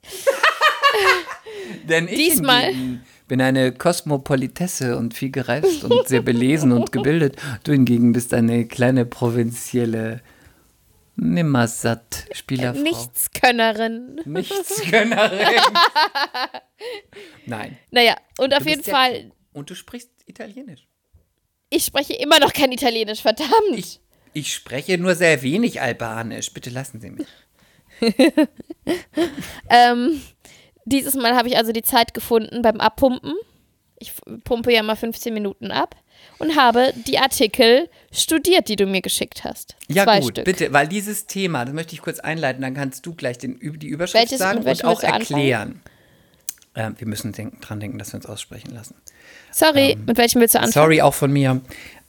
[1.84, 2.74] Denn ich Diesmal-
[3.28, 7.38] bin eine Kosmopolitesse und viel gereist und sehr belesen und gebildet.
[7.64, 10.22] Du hingegen bist eine kleine provinzielle
[11.16, 12.82] nimmersatt Spielerfrau.
[12.82, 14.20] Nichtskönnerin.
[14.26, 15.48] Nichtsgönnerin.
[17.46, 17.78] Nein.
[17.92, 20.88] Naja, und auf jeden bist ja- Fall, Und du sprichst Italienisch.
[21.70, 23.52] ich spreche immer noch kein Italienisch, verdammt.
[23.76, 24.00] Ich,
[24.34, 26.52] ich spreche nur sehr wenig Albanisch.
[26.54, 27.28] Bitte lassen Sie mich.
[29.70, 30.22] Ähm,
[30.86, 33.34] dieses Mal habe ich also die Zeit gefunden beim Abpumpen.
[34.00, 35.96] Ich pumpe ja mal 15 Minuten ab
[36.40, 39.76] und habe die Artikel studiert, die du mir geschickt hast.
[39.88, 40.46] Ja Zwei gut, Stück.
[40.46, 43.88] bitte, weil dieses Thema, das möchte ich kurz einleiten, dann kannst du gleich den, die
[43.88, 45.82] Überschrift Welches- sagen und auch erklären.
[46.76, 48.96] Ähm, wir müssen denken, dran denken, dass wir uns aussprechen lassen.
[49.52, 50.74] Sorry, mit welchem willst du anfangen?
[50.74, 51.62] Sorry auch von mir.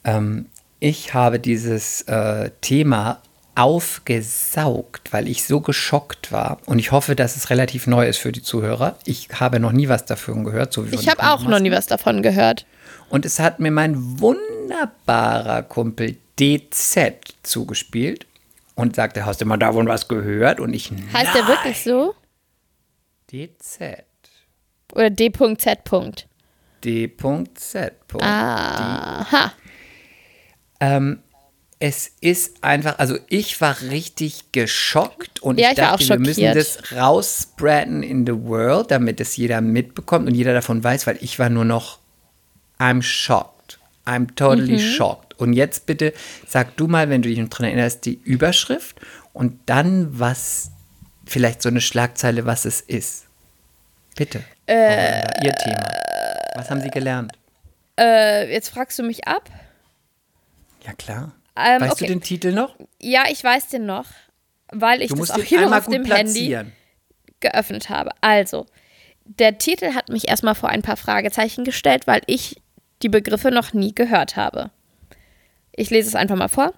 [0.03, 0.47] Ähm,
[0.79, 3.21] ich habe dieses äh, Thema
[3.55, 6.59] aufgesaugt, weil ich so geschockt war.
[6.65, 8.97] Und ich hoffe, dass es relativ neu ist für die Zuhörer.
[9.05, 10.73] Ich habe noch nie was davon gehört.
[10.73, 12.65] So Ich habe auch noch nie was davon gehört.
[13.09, 18.27] Und es hat mir mein wunderbarer Kumpel DZ zugespielt
[18.75, 20.59] und sagte, hast du mal davon was gehört?
[20.59, 22.13] Und ich, Heißt der wirklich so?
[23.31, 24.03] DZ.
[24.93, 26.27] Oder D.Z.
[26.83, 27.93] D.Z.
[28.21, 29.51] Aha.
[30.79, 31.19] Ähm,
[31.79, 36.53] es ist einfach, also ich war richtig geschockt und Ja, ich ich dachte, wir müssen
[36.53, 41.37] das rausspreaden in the world, damit es jeder mitbekommt und jeder davon weiß, weil ich
[41.37, 41.99] war nur noch,
[42.79, 43.79] I'm shocked.
[44.05, 44.79] I'm totally Mhm.
[44.79, 45.37] shocked.
[45.39, 46.13] Und jetzt bitte
[46.47, 48.97] sag du mal, wenn du dich noch dran erinnerst, die Überschrift
[49.33, 50.71] und dann was,
[51.25, 53.25] vielleicht so eine Schlagzeile, was es ist.
[54.15, 54.43] Bitte.
[54.67, 55.87] Wanda, Ihr Thema.
[56.55, 57.33] Was haben Sie gelernt?
[57.99, 59.49] Äh, jetzt fragst du mich ab.
[60.85, 61.33] Ja, klar.
[61.55, 62.05] Ähm, weißt okay.
[62.07, 62.75] du den Titel noch?
[63.01, 64.07] Ja, ich weiß den noch,
[64.71, 66.71] weil ich Du das auch hier noch auf dem Handy platzieren.
[67.39, 68.11] geöffnet habe.
[68.21, 68.65] Also,
[69.25, 72.61] der Titel hat mich erstmal vor ein paar Fragezeichen gestellt, weil ich
[73.01, 74.71] die Begriffe noch nie gehört habe.
[75.71, 76.73] Ich lese es einfach mal vor.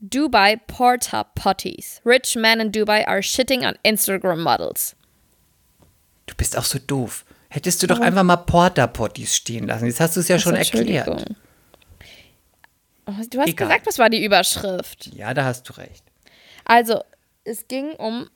[0.00, 2.00] Dubai Porta Potties.
[2.04, 4.94] Rich men in Dubai are shitting on Instagram models.
[6.26, 7.24] Du bist auch so doof.
[7.50, 9.86] Hättest du doch einfach mal Porta-Potties stehen lassen.
[9.86, 11.24] Jetzt hast du es ja schon erklärt.
[13.30, 13.68] Du hast Egal.
[13.68, 15.06] gesagt, was war die Überschrift?
[15.14, 16.04] Ja, da hast du recht.
[16.64, 17.02] Also,
[17.44, 18.28] es ging um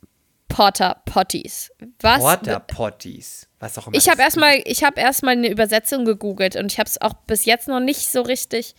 [0.48, 1.70] Porta Potties.
[2.00, 3.48] Was Porta-Potties.
[3.58, 3.96] Was auch immer.
[3.96, 7.44] Ich habe erstmal, ich habe erstmal eine Übersetzung gegoogelt und ich habe es auch bis
[7.44, 8.74] jetzt noch nicht so richtig,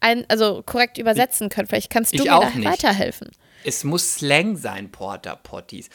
[0.00, 1.66] ein, also korrekt übersetzen können.
[1.68, 2.64] Vielleicht kannst du Ich mir auch da nicht.
[2.68, 3.30] weiterhelfen.
[3.64, 5.88] Es muss Slang sein, Porta-Potties.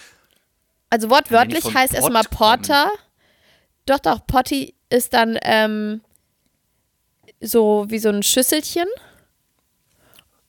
[0.89, 2.37] Also Kann ja wortwörtlich heißt Pott erstmal kommen.
[2.37, 2.91] Porter.
[3.85, 6.01] Doch, doch, Potty ist dann ähm,
[7.41, 8.87] so wie so ein Schüsselchen.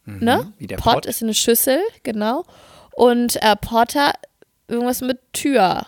[0.05, 0.45] ne?
[0.45, 1.07] Mhm, wie der Pot, Pott.
[1.07, 2.45] ist eine Schüssel, genau.
[2.95, 4.13] Und äh, Porter,
[4.69, 5.87] irgendwas mit Tür.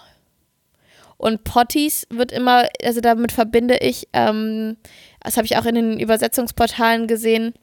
[1.17, 4.77] Und Potties wird immer, also damit verbinde ich, ähm,
[5.21, 7.55] das habe ich auch in den Übersetzungsportalen gesehen,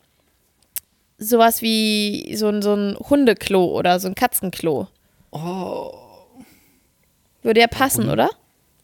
[1.17, 4.87] sowas wie so ein, so ein Hundeklo oder so ein Katzenklo.
[5.31, 5.93] Oh.
[7.43, 8.29] Würde ja passen, oder?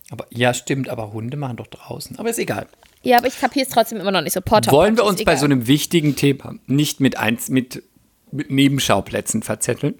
[0.09, 2.17] Aber ja, stimmt, aber Hunde machen doch draußen.
[2.19, 2.67] Aber ist egal.
[3.03, 4.41] Ja, aber ich kapiere es trotzdem immer noch nicht so.
[4.41, 7.83] Porter Wollen wir uns bei so einem wichtigen Thema nicht mit, eins, mit,
[8.31, 9.95] mit Nebenschauplätzen verzetteln?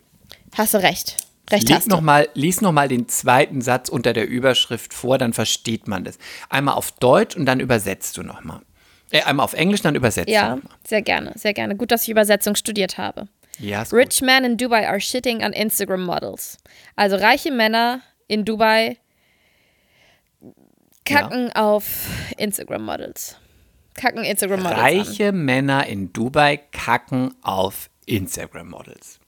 [0.56, 1.18] Hast du recht.
[1.50, 1.90] Recht Lies hast du.
[1.92, 6.18] noch mal, lies nochmal den zweiten Satz unter der Überschrift vor, dann versteht man das.
[6.50, 8.62] Einmal auf Deutsch und dann übersetzt du nochmal.
[9.12, 10.74] Äh, einmal auf Englisch, dann übersetzt Ja, du nochmal.
[10.86, 11.78] sehr gerne, sehr gerne.
[11.78, 13.28] Gut, dass ich Übersetzung studiert habe.
[13.60, 14.00] Ja, ist gut.
[14.00, 16.58] Rich men in Dubai are shitting on Instagram models.
[16.98, 18.98] Also reiche Männer in Dubai
[21.08, 21.86] kacken auf
[22.38, 23.38] Instagram Models.
[23.96, 24.86] Kacken Instagram Models an.
[24.86, 29.20] Reiche Männer in Dubai kacken auf Instagram-Models.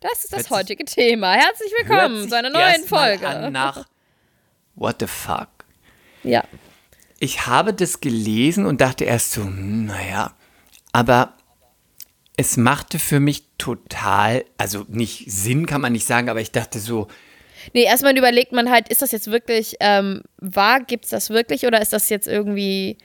[0.00, 1.32] Das ist das Hört sich- heutige Thema.
[1.32, 3.26] Herzlich willkommen sich zu einer neuen Folge.
[3.26, 3.86] An nach
[4.74, 5.48] What the fuck?
[6.22, 6.44] Ja.
[7.20, 10.34] ich habe das gelesen und dachte erst so, hm, naja,
[10.92, 11.34] aber
[12.36, 16.78] es machte für mich total, also nicht Sinn kann man nicht sagen, aber ich dachte
[16.78, 17.08] so,
[17.74, 20.80] Nee, erstmal überlegt man halt, ist das jetzt wirklich ähm, wahr?
[20.80, 22.98] Gibt es das wirklich oder ist das jetzt irgendwie,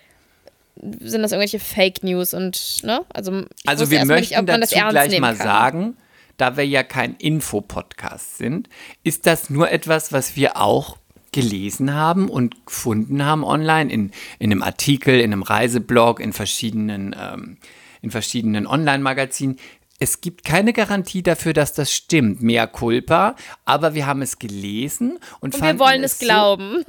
[0.76, 3.02] sind das irgendwelche Fake News und, ne?
[3.14, 5.46] Also, ich also wir möchten nicht, dazu gleich mal kann.
[5.46, 5.98] sagen,
[6.38, 8.70] da wir ja kein Infopodcast sind,
[9.04, 10.98] ist das nur etwas, was wir auch
[11.32, 17.16] gelesen haben und gefunden haben online in, in einem Artikel, in einem Reiseblog, in verschiedenen,
[17.20, 17.58] ähm,
[18.02, 19.58] in verschiedenen Online-Magazinen.
[20.00, 25.20] Es gibt keine Garantie dafür, dass das stimmt, mea culpa, aber wir haben es gelesen
[25.40, 26.84] und, Und wir wollen es so- glauben.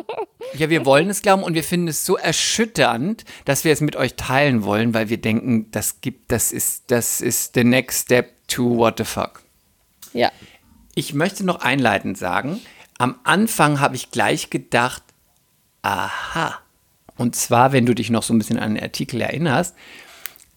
[0.54, 3.94] ja, wir wollen es glauben und wir finden es so erschütternd, dass wir es mit
[3.94, 8.32] euch teilen wollen, weil wir denken, das gibt, das ist, das ist the next step
[8.48, 9.42] to what the fuck.
[10.12, 10.30] ja.
[10.98, 12.58] Ich möchte noch einleitend sagen,
[12.96, 15.02] am Anfang habe ich gleich gedacht,
[15.82, 16.58] aha.
[17.18, 19.74] Und zwar, wenn du dich noch so ein bisschen an den Artikel erinnerst,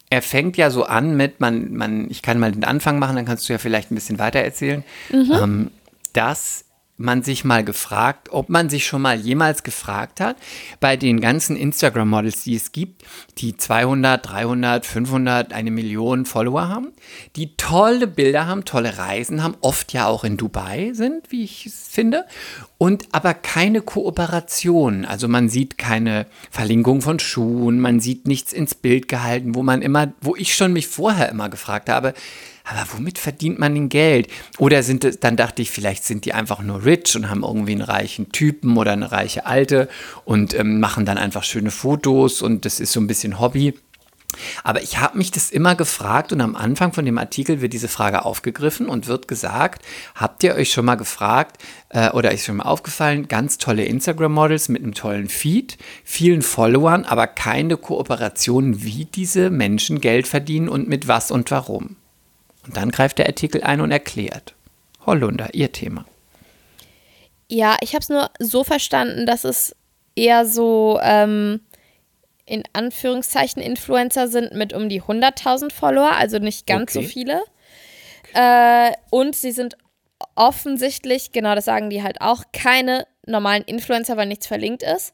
[0.09, 3.25] er fängt ja so an mit, man, man, ich kann mal den Anfang machen, dann
[3.25, 5.71] kannst du ja vielleicht ein bisschen weiter erzählen, ähm,
[6.13, 6.65] dass
[6.99, 10.35] man sich mal gefragt, ob man sich schon mal jemals gefragt hat,
[10.79, 13.03] bei den ganzen Instagram-Models, die es gibt,
[13.37, 16.91] die 200, 300, 500, eine Million Follower haben,
[17.35, 21.65] die tolle Bilder haben, tolle Reisen haben, oft ja auch in Dubai sind, wie ich
[21.65, 22.25] es finde,
[22.77, 25.05] und aber keine Kooperation.
[25.05, 29.81] Also man sieht keine Verlinkung von Schuhen, man sieht nichts ins Bild gehalten, wo man
[29.81, 32.13] immer, wo ich schon mich vorher immer gefragt habe,
[32.69, 34.27] aber womit verdient man denn Geld?
[34.57, 37.71] Oder sind es, dann dachte ich, vielleicht sind die einfach nur rich und haben irgendwie
[37.71, 39.89] einen reichen Typen oder eine reiche Alte
[40.25, 43.73] und ähm, machen dann einfach schöne Fotos und das ist so ein bisschen Hobby.
[44.63, 47.87] Aber ich habe mich das immer gefragt und am Anfang von dem Artikel wird diese
[47.87, 51.57] Frage aufgegriffen und wird gesagt, habt ihr euch schon mal gefragt
[51.89, 57.05] äh, oder ist schon mal aufgefallen, ganz tolle Instagram-Models mit einem tollen Feed, vielen Followern,
[57.05, 61.95] aber keine Kooperation, wie diese Menschen Geld verdienen und mit was und warum.
[62.65, 64.53] Und dann greift der Artikel ein und erklärt.
[65.05, 66.05] Hollunder, ihr Thema.
[67.47, 69.75] Ja, ich habe es nur so verstanden, dass es
[70.15, 71.61] eher so ähm,
[72.45, 77.03] in Anführungszeichen Influencer sind mit um die 100.000 Follower, also nicht ganz Okay.
[77.03, 77.41] so viele.
[78.33, 79.77] Äh, und sie sind
[80.35, 85.13] offensichtlich, genau das sagen die halt auch, keine normalen Influencer, weil nichts verlinkt ist.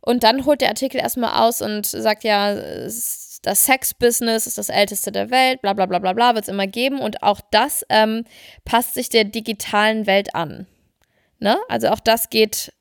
[0.00, 4.68] Und dann holt der Artikel erstmal aus und sagt ja, es- das Sex-Business ist das
[4.68, 7.00] älteste der Welt, bla bla bla bla bla, wird es immer geben.
[7.00, 8.24] Und auch das ähm,
[8.64, 10.66] passt sich der digitalen Welt an.
[11.38, 11.58] Ne?
[11.68, 12.72] Also auch das geht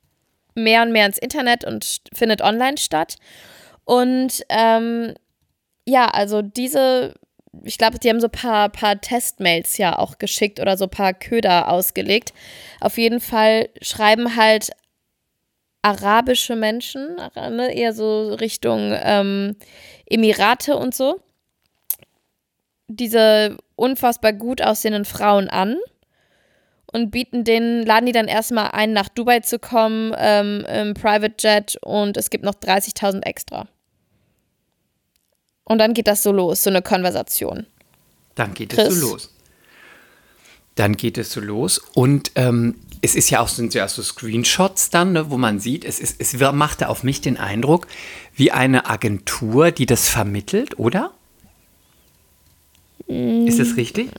[0.56, 3.18] mehr und mehr ins Internet und findet online statt.
[3.86, 5.14] Und ähm,
[5.86, 7.14] ja, also diese,
[7.64, 10.92] ich glaube, die haben so ein paar, paar Testmails ja auch geschickt oder so ein
[10.92, 12.34] paar Köder ausgelegt.
[12.80, 14.72] Auf jeden Fall schreiben halt
[15.84, 19.56] arabische Menschen, ne, eher so Richtung ähm,
[20.06, 21.22] Emirate und so,
[22.88, 25.78] diese unfassbar gut aussehenden Frauen an
[26.92, 31.36] und bieten denen, laden die dann erstmal ein, nach Dubai zu kommen ähm, im Private
[31.38, 33.68] Jet und es gibt noch 30.000 extra.
[35.66, 37.66] Und dann geht das so los, so eine Konversation.
[38.36, 39.00] Dann geht es Chris.
[39.00, 39.30] so los.
[40.76, 44.90] Dann geht es so los und ähm, es ist ja auch, sind ja so Screenshots
[44.90, 47.86] dann, ne, wo man sieht, es, ist, es machte auf mich den Eindruck,
[48.34, 51.12] wie eine Agentur, die das vermittelt, oder?
[53.08, 54.10] Ist das richtig?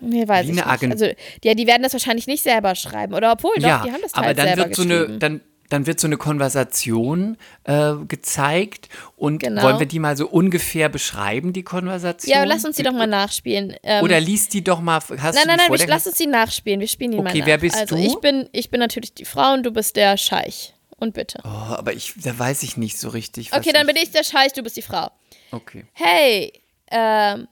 [0.00, 0.82] Nee, weiß Wie ich eine nicht.
[0.82, 1.06] Agent- Also,
[1.42, 3.14] ja, die werden das wahrscheinlich nicht selber schreiben.
[3.14, 5.40] Oder obwohl, doch, ja, die haben das aber halt dann selber wird so eine, dann,
[5.72, 9.62] dann wird so eine Konversation äh, gezeigt und Genau.
[9.62, 12.32] wollen wir die mal so ungefähr beschreiben, die Konversation?
[12.34, 13.74] ja, lass uns die doch mal nachspielen.
[13.82, 14.96] Ähm, Oder liest die doch mal.
[14.96, 16.80] Hast Nein, nein, nein, wir, lass uns die nachspielen.
[16.80, 17.46] Wir spielen die mal Okay, nach.
[17.46, 18.02] wer bist also, du?
[18.02, 20.74] Ich bin, ich bin natürlich die Frau und du bist der Scheich.
[20.96, 21.40] Und bitte.
[21.44, 23.50] Oh, aber ich, da weiß ich nicht so richtig.
[23.50, 25.10] was okay, dann bin ich der Scheich, du bist die Frau.
[25.50, 25.84] Okay.
[25.94, 26.52] Hey,
[26.92, 27.48] ähm,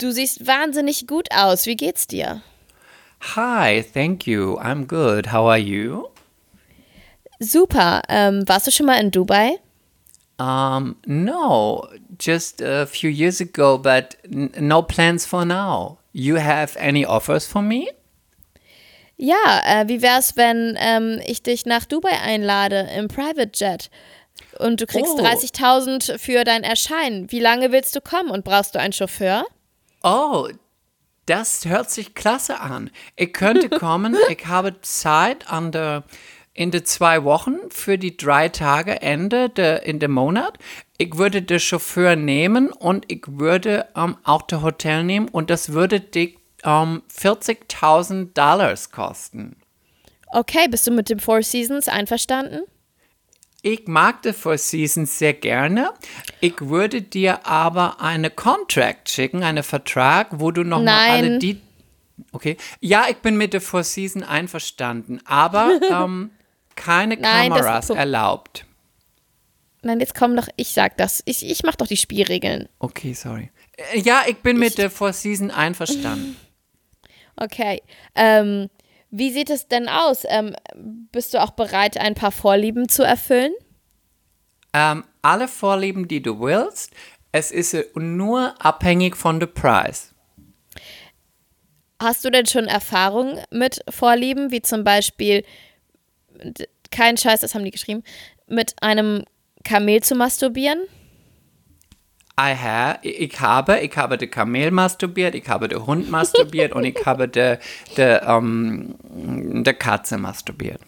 [0.00, 1.66] Du siehst wahnsinnig gut aus.
[1.66, 2.40] Wie geht's dir?
[3.36, 4.58] Hi, thank you.
[4.58, 5.30] I'm good.
[5.30, 6.08] How are you?
[7.40, 8.02] Super.
[8.08, 9.58] Ähm, warst du schon mal in Dubai?
[10.38, 11.86] Um, no,
[12.18, 15.98] just a few years ago, but no plans for now.
[16.12, 17.88] You have any offers for me?
[19.16, 23.90] Ja, äh, wie wär's, wenn ähm, ich dich nach Dubai einlade im Private Jet?
[24.58, 25.22] Und du kriegst Oh.
[25.22, 27.30] 30.000 für dein Erscheinen.
[27.30, 29.44] Wie lange willst du kommen und brauchst du einen Chauffeur?
[30.02, 30.48] Oh,
[31.26, 32.90] das hört sich klasse an.
[33.16, 36.04] Ich könnte kommen, ich habe Zeit an der,
[36.60, 40.58] in den zwei Wochen für die drei Tage Ende de, in dem Monat.
[40.98, 45.72] Ich würde den Chauffeur nehmen und ich würde ähm, auch das Hotel nehmen und das
[45.72, 49.56] würde dich ähm, 40.000 Dollars kosten.
[50.32, 52.64] Okay, bist du mit dem Four Seasons einverstanden?
[53.62, 55.94] Ich mag The Four Seasons sehr gerne.
[56.40, 61.58] Ich würde dir aber eine Contract schicken, einen Vertrag, wo du nochmal alle die.
[62.32, 62.58] Okay.
[62.80, 66.30] Ja, ich bin mit The Four Seasons einverstanden, aber ähm,
[66.80, 68.64] keine Nein, Kameras erlaubt.
[69.82, 71.22] Nein, jetzt komm doch, ich sag das.
[71.26, 72.68] Ich, ich mach doch die Spielregeln.
[72.78, 73.50] Okay, sorry.
[73.76, 76.36] Äh, Ja, ich bin mit The Four Seasons einverstanden.
[77.42, 77.80] Okay.
[78.14, 78.68] Ähm,
[79.10, 80.24] wie sieht es denn aus?
[80.28, 80.54] Ähm,
[81.10, 83.52] bist du auch bereit, ein paar Vorlieben zu erfüllen?
[84.74, 86.92] ähm, alle Vorlieben, die du willst,
[87.32, 90.14] es ist äh, nur abhängig von dem Preis.
[92.02, 95.44] Hast du denn schon Erfahrung mit Vorlieben, wie zum Beispiel,
[96.90, 98.02] kein Scheiß, das haben die geschrieben,
[98.46, 99.24] mit einem
[99.64, 100.80] Kamel zu masturbieren?
[102.38, 106.84] I ha, ich habe, ich habe den Kamel masturbiert, ich habe den Hund masturbiert und
[106.84, 107.56] ich habe die,
[107.96, 110.80] die, ähm, die Katze masturbiert.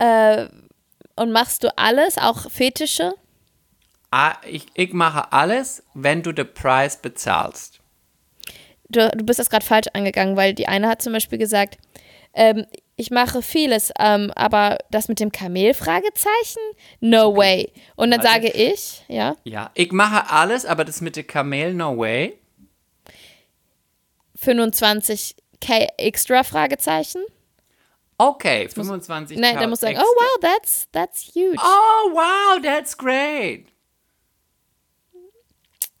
[0.00, 3.14] Und machst du alles, auch Fetische?
[4.12, 7.80] Ah, Ich, ich mache alles, wenn du den Preis bezahlst.
[8.88, 11.78] Du, du bist das gerade falsch angegangen, weil die eine hat zum Beispiel gesagt,
[12.34, 12.64] ähm,
[12.98, 15.72] ich mache vieles, ähm, aber das mit dem Kamel?
[15.72, 16.60] Fragezeichen?
[16.98, 17.72] No way.
[17.94, 18.32] Und dann Warte.
[18.32, 22.36] sage ich, ja, Ja, ich mache alles, aber das mit dem Kamel, no way.
[24.36, 25.34] 25k
[25.96, 26.42] extra?
[26.42, 27.22] Fragezeichen?
[28.18, 31.56] Okay, 25 Nein, der muss sagen, oh wow, that's that's huge.
[31.62, 33.68] Oh, wow, that's great.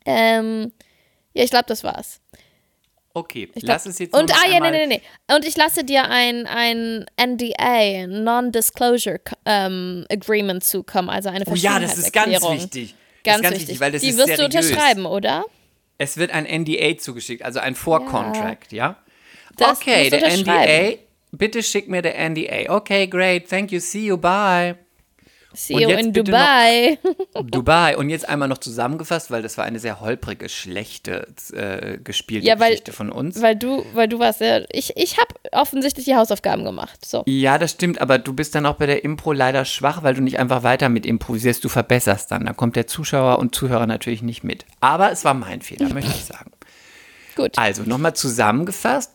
[0.04, 0.72] Ähm,
[1.32, 2.20] ja, ich glaube, das war's.
[3.18, 5.34] Okay, Ich glaub- lass es jetzt Und ah ja, nee, nee, nee.
[5.34, 11.80] Und ich lasse dir ein, ein NDA, Non-Disclosure ähm, Agreement zukommen, also eine Oh ja,
[11.80, 12.94] das ist ganz wichtig.
[13.24, 13.80] Ganz, ganz wichtig.
[13.80, 14.70] weil das Die ist wirst du seriös.
[14.70, 15.44] unterschreiben, oder?
[15.98, 18.96] Es wird ein NDA zugeschickt, also ein Vorcontract, ja?
[19.56, 20.98] Das okay, du der NDA.
[21.32, 22.74] Bitte schick mir der NDA.
[22.74, 23.48] Okay, great.
[23.50, 23.80] Thank you.
[23.80, 24.16] See you.
[24.16, 24.76] Bye.
[25.54, 26.98] See Und you jetzt in Dubai.
[27.44, 27.96] Dubai.
[27.96, 32.60] Und jetzt einmal noch zusammengefasst, weil das war eine sehr holprige, schlechte äh, gespielte Ja,
[32.60, 33.40] weil- Geschichte von uns.
[33.40, 37.04] weil du, weil du warst ja, ich, ich habe offensichtlich die Hausaufgaben gemacht.
[37.04, 37.22] So.
[37.26, 40.20] ja, das stimmt, aber du bist dann auch bei der Impro leider schwach, weil du
[40.20, 41.64] nicht einfach weiter mit improvisierst.
[41.64, 42.44] Du verbesserst dann.
[42.44, 44.66] Da kommt der Zuschauer und Zuhörer natürlich nicht mit.
[44.80, 46.50] Aber es war mein Fehler, möchte ich sagen.
[47.36, 47.56] Gut.
[47.56, 49.12] Also nochmal zusammengefasst.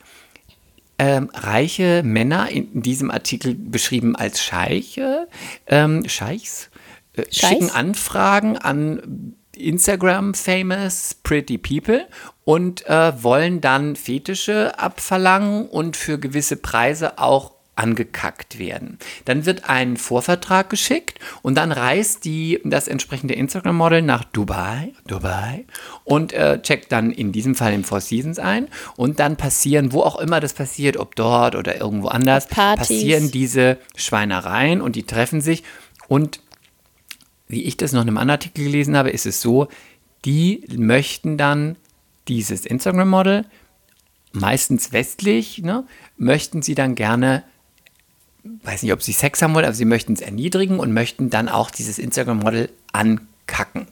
[0.99, 5.27] Ähm, reiche Männer in diesem Artikel beschrieben als Scheiche,
[5.65, 6.69] ähm, Scheichs,
[7.13, 12.07] äh, schicken Anfragen an Instagram famous pretty people
[12.43, 18.99] und äh, wollen dann Fetische abverlangen und für gewisse Preise auch angekackt werden.
[19.25, 25.65] Dann wird ein Vorvertrag geschickt und dann reist die, das entsprechende Instagram-Model nach Dubai, Dubai
[26.03, 30.01] und äh, checkt dann in diesem Fall im Four Seasons ein und dann passieren, wo
[30.01, 32.87] auch immer das passiert, ob dort oder irgendwo anders, Partys.
[32.89, 35.63] passieren diese Schweinereien und die treffen sich
[36.07, 36.41] und
[37.47, 39.67] wie ich das noch in einem anderen Artikel gelesen habe, ist es so,
[40.25, 41.75] die möchten dann
[42.27, 43.45] dieses Instagram-Model,
[44.31, 45.85] meistens westlich, ne,
[46.17, 47.43] möchten sie dann gerne,
[48.43, 51.49] weiß nicht, ob sie Sex haben wollen, aber sie möchten es erniedrigen und möchten dann
[51.49, 53.87] auch dieses Instagram-Model ankacken.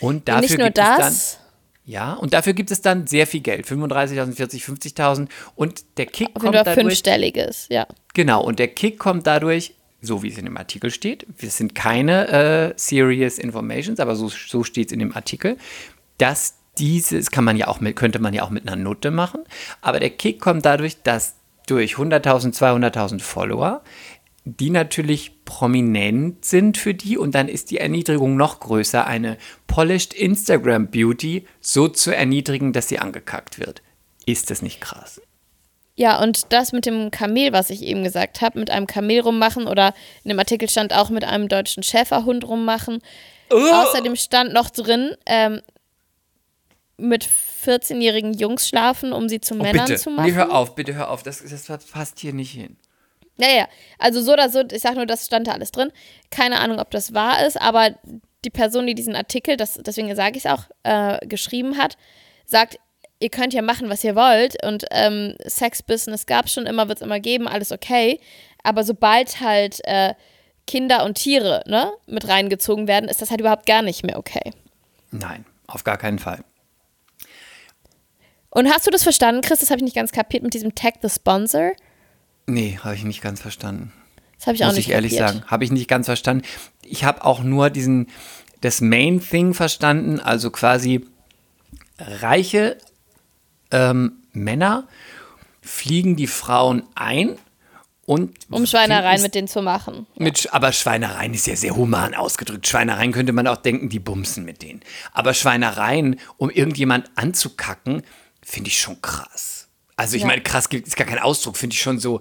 [0.00, 1.38] Und dafür Nicht nur gibt es dann, das,
[1.84, 6.28] ja, und dafür gibt es dann sehr viel Geld, 35.000, 40, 50.000 und der Kick
[6.28, 7.86] wenn kommt du auf dadurch, fünfstelliges, ja.
[8.14, 11.74] Genau, und der Kick kommt dadurch, so wie es in dem Artikel steht, das sind
[11.74, 15.56] keine äh, serious informations, aber so, so steht es in dem Artikel,
[16.18, 19.40] dass dieses kann man ja auch mit, könnte man ja auch mit einer Note machen,
[19.80, 21.37] aber der Kick kommt dadurch, dass
[21.70, 23.82] durch 100.000, 200.000 Follower,
[24.44, 30.14] die natürlich prominent sind für die und dann ist die Erniedrigung noch größer, eine polished
[30.14, 33.82] Instagram Beauty so zu erniedrigen, dass sie angekackt wird.
[34.26, 35.20] Ist das nicht krass?
[35.96, 39.66] Ja, und das mit dem Kamel, was ich eben gesagt habe, mit einem Kamel rummachen
[39.66, 43.00] oder in dem Artikel stand auch mit einem deutschen Schäferhund rummachen.
[43.50, 45.60] Außerdem stand noch drin, ähm,
[46.98, 47.28] mit
[47.68, 50.26] 14-jährigen Jungs schlafen, um sie zu Oh, Männern bitte, zu machen.
[50.26, 51.22] nee, hör auf, bitte hör auf.
[51.22, 52.76] Das, das passt hier nicht hin.
[53.36, 53.68] Ja, ja.
[53.98, 55.92] Also so oder so, ich sag nur, das stand da alles drin.
[56.30, 57.90] Keine Ahnung, ob das wahr ist, aber
[58.44, 61.96] die Person, die diesen Artikel, das, deswegen sage ich es auch, äh, geschrieben hat,
[62.46, 62.78] sagt,
[63.20, 66.98] ihr könnt ja machen, was ihr wollt und ähm, Sex-Business gab es schon immer, wird
[66.98, 68.20] es immer geben, alles okay.
[68.62, 70.14] Aber sobald halt äh,
[70.66, 74.52] Kinder und Tiere ne, mit reingezogen werden, ist das halt überhaupt gar nicht mehr okay.
[75.10, 76.44] Nein, auf gar keinen Fall.
[78.50, 79.60] Und hast du das verstanden, Chris?
[79.60, 81.72] Das habe ich nicht ganz kapiert mit diesem Tag the Sponsor.
[82.46, 83.92] Nee, habe ich nicht ganz verstanden.
[84.38, 85.28] Das habe ich auch Muss nicht ich ehrlich kapiert.
[85.40, 85.50] sagen.
[85.50, 86.44] Habe ich nicht ganz verstanden.
[86.82, 88.06] Ich habe auch nur diesen,
[88.60, 91.04] das Main Thing verstanden, also quasi
[91.98, 92.78] reiche
[93.70, 94.86] ähm, Männer
[95.60, 97.36] fliegen die Frauen ein
[98.06, 100.06] und Um Schweinereien mit denen zu machen.
[100.16, 102.66] Mit, Sch- aber Schweinereien ist ja sehr human ausgedrückt.
[102.66, 104.80] Schweinereien könnte man auch denken, die bumsen mit denen.
[105.12, 108.02] Aber Schweinereien, um irgendjemand anzukacken,
[108.48, 109.68] finde ich schon krass.
[109.96, 110.28] Also ich Ja.
[110.28, 112.20] meine, krass ist gar kein Ausdruck, finde ich schon so.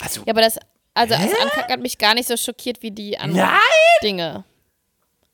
[0.00, 0.58] Also, Ja, aber das,
[0.94, 3.58] also das Ankacken hat mich gar nicht so schockiert wie die anderen Nein!
[4.02, 4.44] Dinge.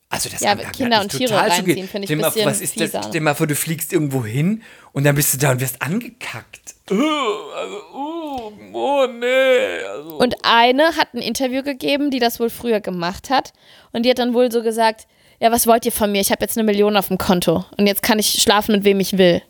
[0.09, 2.79] also das Ja, Ankacken Kinder und Tiere total reinziehen, finde ich ein bisschen was ist
[2.79, 3.07] das?
[3.07, 6.75] Stell mal vor, du fliegst irgendwo hin und dann bist du da und wirst angekackt.
[6.89, 9.83] Uh, also, uh, oh nee.
[9.83, 10.17] Also.
[10.17, 13.53] Und eine hat ein Interview gegeben, die das wohl früher gemacht hat.
[13.91, 15.07] Und die hat dann wohl so gesagt,
[15.39, 16.21] ja, was wollt ihr von mir?
[16.21, 17.65] Ich habe jetzt eine Million auf dem Konto.
[17.77, 19.41] Und jetzt kann ich schlafen, mit wem ich will.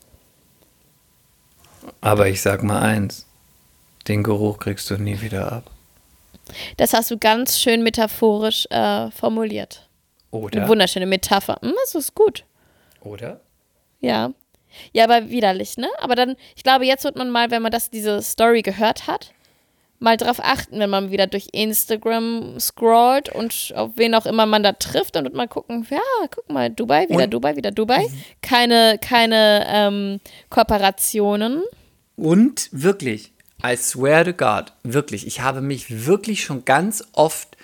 [2.02, 3.26] Aber ich sag mal eins,
[4.08, 5.72] den Geruch kriegst du nie wieder ab.
[6.78, 9.88] Das hast du ganz schön metaphorisch äh, formuliert.
[10.32, 10.68] Eine Oder?
[10.68, 11.58] wunderschöne Metapher.
[11.62, 12.44] Hm, das ist gut.
[13.02, 13.40] Oder?
[14.02, 14.32] Ja.
[14.92, 15.88] Ja, aber widerlich, ne?
[16.00, 19.32] Aber dann, ich glaube, jetzt wird man mal, wenn man das, diese Story gehört hat,
[20.00, 24.62] mal drauf achten, wenn man wieder durch Instagram scrollt und auf wen auch immer man
[24.64, 28.06] da trifft, wird man gucken, ja, guck mal, Dubai, wieder Und- Dubai, wieder Dubai.
[28.42, 30.20] Keine, keine ähm,
[30.50, 31.64] Kooperationen.
[32.18, 33.32] Und wirklich,
[33.66, 37.58] I swear to God, wirklich, ich habe mich wirklich schon ganz oft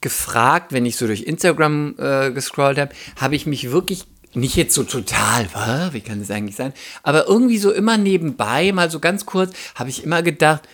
[0.00, 4.04] gefragt, wenn ich so durch Instagram äh, gescrollt habe, habe ich mich wirklich
[4.34, 6.72] nicht jetzt so total, "Hä, wie kann das eigentlich sein?
[7.02, 10.68] Aber irgendwie so immer nebenbei, mal so ganz kurz, habe ich immer gedacht,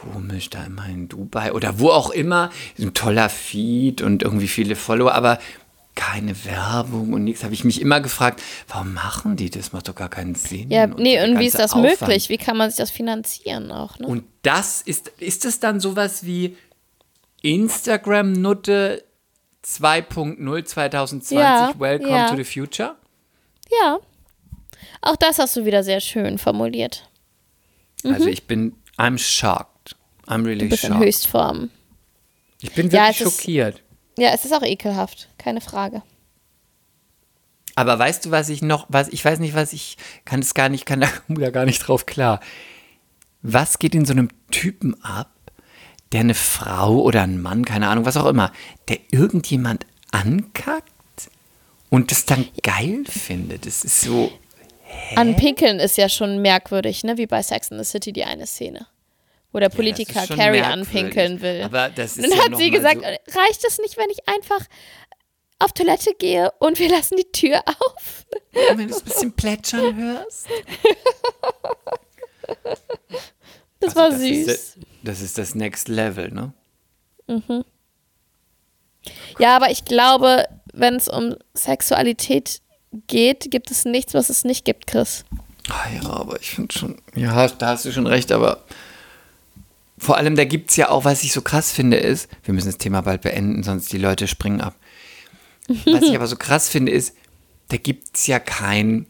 [0.00, 4.76] komisch, da immer in Dubai oder wo auch immer, ein toller Feed und irgendwie viele
[4.76, 5.38] Follower, aber
[5.94, 7.42] keine Werbung und nichts.
[7.42, 9.72] Habe ich mich immer gefragt, warum machen die das?
[9.72, 10.70] Macht doch gar keinen Sinn.
[10.70, 12.00] Ja, nee, der und wie ist das Aufwand.
[12.00, 12.28] möglich?
[12.28, 14.06] Wie kann man sich das finanzieren auch, ne?
[14.06, 16.56] Und das ist, ist es dann sowas wie
[17.42, 19.04] Instagram-Nutte
[19.64, 22.28] 2.0 2020, Ja, Welcome ja.
[22.28, 22.96] to the Future?
[23.80, 23.98] Ja.
[25.00, 27.08] Auch das hast du wieder sehr schön formuliert.
[28.04, 29.75] Also ich bin, I'm shocked.
[30.26, 31.04] I'm really Du bist in shocked.
[31.04, 31.70] Höchstform.
[32.60, 33.82] Ich bin Ja, wirklich ist- schockiert.
[34.18, 36.02] Ja, es ist auch ekelhaft, keine Frage.
[37.74, 40.68] Aber weißt du, was ich noch, was ich weiß nicht, was ich kann es gar
[40.70, 41.08] nicht, kann da
[41.50, 42.40] gar nicht drauf klar.
[43.42, 45.30] Was geht in so einem Typen ab,
[46.12, 48.50] der eine Frau oder ein Mann, keine Ahnung, was auch immer,
[48.88, 50.90] der irgendjemand ankackt
[51.90, 53.66] und das dann geil findet?
[53.66, 54.32] Das ist so.
[55.16, 57.18] Anpinkeln ist ja schon merkwürdig, ne?
[57.18, 58.86] Wie bei Sex in the City die eine Szene.
[59.52, 60.88] Wo der Politiker schon Carrie merkwürdig.
[60.88, 61.62] anpinkeln will.
[61.62, 64.28] Aber das ist Und dann ja hat sie gesagt, so- reicht es nicht, wenn ich
[64.28, 64.60] einfach
[65.58, 68.26] auf Toilette gehe und wir lassen die Tür auf?
[68.52, 70.46] wenn du es ein bisschen plätschern hörst.
[73.80, 74.46] Das Also war das süß.
[74.48, 76.52] Ist, das ist das Next Level, ne?
[79.38, 82.62] Ja, aber ich glaube, wenn es um Sexualität
[83.06, 85.24] geht, gibt es nichts, was es nicht gibt, Chris.
[85.68, 88.64] Ah ja, aber ich finde schon, ja, da hast du schon recht, aber
[89.98, 92.68] vor allem, da gibt es ja auch, was ich so krass finde, ist, wir müssen
[92.68, 94.76] das Thema bald beenden, sonst die Leute springen ab.
[95.68, 97.14] Was ich aber so krass finde, ist,
[97.68, 99.06] da gibt es ja kein,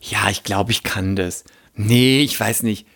[0.00, 1.44] ja, ich glaube, ich kann das.
[1.74, 2.86] Nee, ich weiß nicht.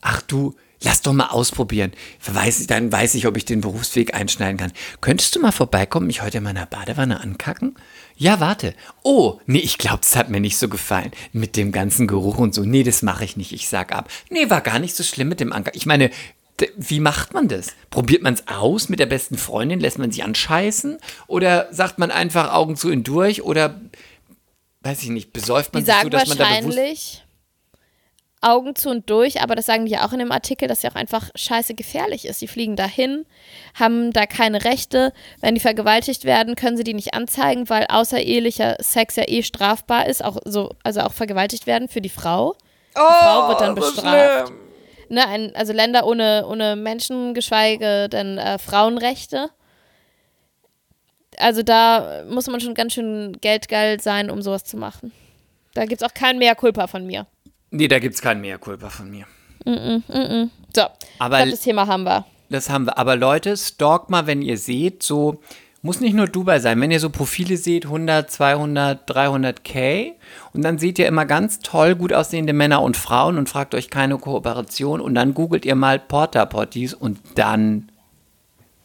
[0.00, 1.92] Ach du, lass doch mal ausprobieren.
[2.24, 4.72] Weiß, dann weiß ich, ob ich den Berufsweg einschneiden kann.
[5.00, 7.76] Könntest du mal vorbeikommen, mich heute in meiner Badewanne ankacken?
[8.16, 8.74] Ja, warte.
[9.02, 11.12] Oh, nee, ich glaube, das hat mir nicht so gefallen.
[11.32, 12.62] Mit dem ganzen Geruch und so.
[12.62, 13.52] Nee, das mache ich nicht.
[13.52, 14.10] Ich sag ab.
[14.30, 15.74] Nee, war gar nicht so schlimm mit dem Anker.
[15.74, 16.10] Ich meine,
[16.76, 17.68] wie macht man das?
[17.90, 19.80] Probiert man es aus mit der besten Freundin?
[19.80, 20.98] Lässt man sich anscheißen?
[21.26, 23.42] Oder sagt man einfach Augen zu und durch?
[23.42, 23.80] Oder,
[24.80, 26.76] weiß ich nicht, besäuft man Die sich so, dass man da bewusst...
[26.76, 27.24] wahrscheinlich
[28.40, 30.90] Augen zu und durch, aber das sagen die ja auch in dem Artikel, dass ja
[30.90, 32.40] auch einfach scheiße gefährlich ist.
[32.40, 33.26] Die fliegen dahin,
[33.74, 35.12] haben da keine Rechte.
[35.40, 40.06] Wenn die vergewaltigt werden, können sie die nicht anzeigen, weil außerehelicher Sex ja eh strafbar
[40.06, 42.54] ist, auch so, also auch vergewaltigt werden für die Frau.
[42.94, 44.52] Die Frau wird dann bestraft.
[45.08, 49.50] Ne, ein, also Länder ohne, ohne Menschen, geschweige denn äh, Frauenrechte.
[51.38, 55.12] also da muss man schon ganz schön geldgeil sein, um sowas zu machen.
[55.74, 57.26] Da gibt es auch kein Mehr Culpa von mir.
[57.70, 59.26] Nee, da gibt es kein Mehr Culpa von mir.
[60.74, 60.82] So,
[61.18, 62.24] Aber ich glaub, das Thema haben wir.
[62.50, 62.96] Das haben wir.
[62.98, 65.40] Aber Leute, stalkt mal, wenn ihr seht, so,
[65.82, 70.12] muss nicht nur Dubai sein, wenn ihr so Profile seht, 100, 200, 300k
[70.52, 73.88] und dann seht ihr immer ganz toll gut aussehende Männer und Frauen und fragt euch
[73.90, 77.90] keine Kooperation und dann googelt ihr mal Porta Potties und dann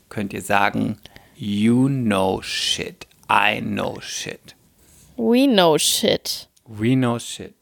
[0.10, 0.98] könnt ihr sagen,
[1.36, 4.56] you know shit, I know shit.
[5.18, 6.48] We know shit.
[6.68, 7.54] We know shit.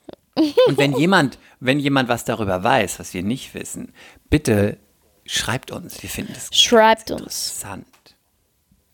[0.68, 3.94] Und wenn jemand, wenn jemand was darüber weiß, was wir nicht wissen,
[4.30, 4.78] bitte
[5.26, 6.02] schreibt uns.
[6.02, 7.22] Wir finden es Schreibt uns.
[7.22, 7.86] interessant.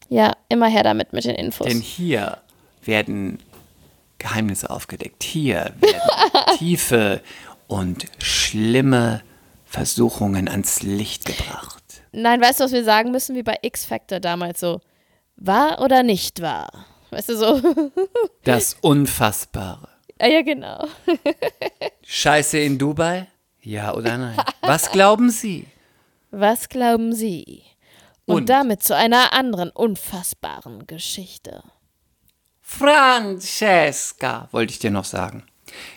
[0.10, 1.68] Ja, immer her damit mit den Infos.
[1.68, 2.38] Denn hier
[2.84, 3.40] werden
[4.20, 5.24] Geheimnisse aufgedeckt.
[5.24, 7.22] Hier werden tiefe
[7.68, 9.22] und schlimme
[9.66, 11.84] Versuchungen ans Licht gebracht.
[12.14, 14.80] Nein, weißt du, was wir sagen müssen, wie bei X-Factor damals so?
[15.36, 16.70] Wahr oder nicht wahr?
[17.12, 17.62] Weißt du so?
[18.44, 19.90] Das Unfassbare.
[20.20, 20.88] ah, ja, genau.
[22.04, 23.28] Scheiße in Dubai?
[23.62, 24.38] Ja oder nein?
[24.62, 25.68] Was glauben Sie?
[26.32, 27.64] Was glauben Sie?
[28.28, 28.50] Und, Und?
[28.50, 31.64] damit zu einer anderen unfassbaren Geschichte.
[32.62, 35.44] Francesca, wollte ich dir noch sagen.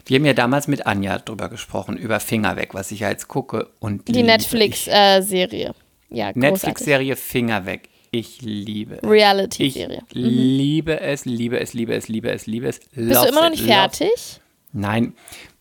[0.06, 3.26] Wir haben ja damals mit Anja drüber gesprochen, über Finger weg, was ich ja jetzt
[3.28, 4.22] gucke und Die.
[4.22, 5.74] Netflix-Serie.
[6.08, 6.36] ja, großartig.
[6.36, 7.88] Netflix-Serie Finger weg.
[8.12, 9.02] Ich liebe es.
[9.02, 10.02] Ich Reality-Serie.
[10.12, 12.78] liebe es, liebe es, liebe es, liebe es, liebe es.
[12.80, 14.40] Bist du immer noch nicht fertig?
[14.72, 15.14] Nein,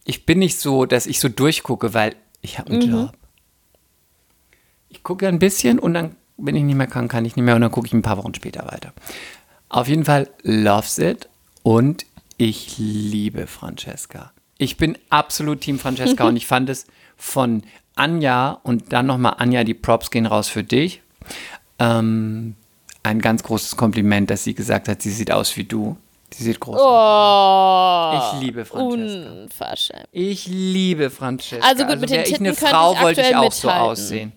[0.05, 2.81] ich bin nicht so, dass ich so durchgucke, weil ich habe Mhm.
[2.81, 3.13] einen Job.
[4.89, 7.55] Ich gucke ein bisschen und dann, wenn ich nicht mehr kann, kann ich nicht mehr
[7.55, 8.93] und dann gucke ich ein paar Wochen später weiter.
[9.69, 11.29] Auf jeden Fall loves it
[11.63, 12.05] und
[12.37, 14.31] ich liebe Francesca.
[14.57, 16.85] Ich bin absolut Team Francesca und ich fand es
[17.17, 17.63] von
[17.95, 21.01] Anja und dann nochmal Anja, die Props gehen raus für dich.
[21.79, 22.55] Ähm,
[23.03, 25.97] ein ganz großes Kompliment, dass sie gesagt hat, sie sieht aus wie du.
[26.31, 26.81] Sie sieht groß aus.
[26.85, 29.31] Oh, Ich liebe Francesca.
[29.31, 30.07] unverschämt.
[30.11, 31.65] Ich liebe Francesca.
[31.67, 33.91] Also gut, mit den wäre ich Titten eine Frau, ich wollte ich auch so mithalten.
[33.91, 34.31] aussehen.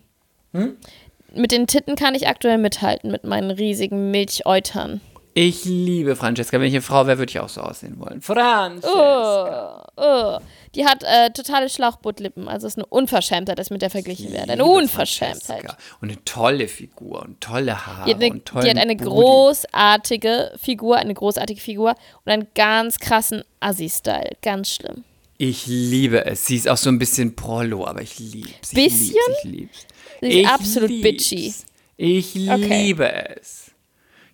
[1.35, 5.01] Mit den Titten kann ich aktuell mithalten, mit meinen riesigen Milcheutern.
[5.35, 6.61] Ich liebe Francesca.
[6.61, 8.21] Wenn ich eine Frau wäre, würde ich auch so aussehen wollen.
[8.21, 9.87] Francesca.
[9.97, 10.39] Oh,
[10.75, 14.53] die hat äh, totale Schlauchbootlippen, also ist eine Unverschämtheit, dass mit der verglichen werde.
[14.53, 15.63] Eine Unverschämtheit.
[15.63, 15.77] Francesca.
[16.03, 20.99] Und eine tolle Figur und tolle Haare Die hat, eine, die hat eine großartige Figur,
[20.99, 21.95] eine großartige Figur
[22.27, 24.33] und einen ganz krassen Assi-Style.
[24.43, 25.05] Ganz schlimm.
[25.39, 26.47] Ich liebe es.
[26.47, 28.71] Sie ist auch so ein bisschen Prollo, aber ich liebe es.
[28.71, 29.17] Bisschen?
[29.39, 29.87] Ich lieb's.
[30.23, 31.03] Sie ist Ich absolut lieb's.
[31.31, 31.53] bitchy.
[31.99, 32.57] Ich Okay.
[32.85, 33.71] liebe es.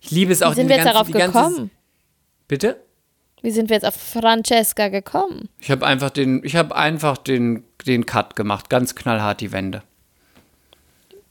[0.01, 0.51] Ich liebe es auch.
[0.51, 1.71] Wie sind wir jetzt ganze- darauf die ganze- gekommen?
[2.47, 2.79] Bitte?
[3.41, 5.49] Wie sind wir jetzt auf Francesca gekommen?
[5.59, 9.81] Ich habe einfach den, ich habe einfach den, den Cut gemacht, ganz knallhart die Wände.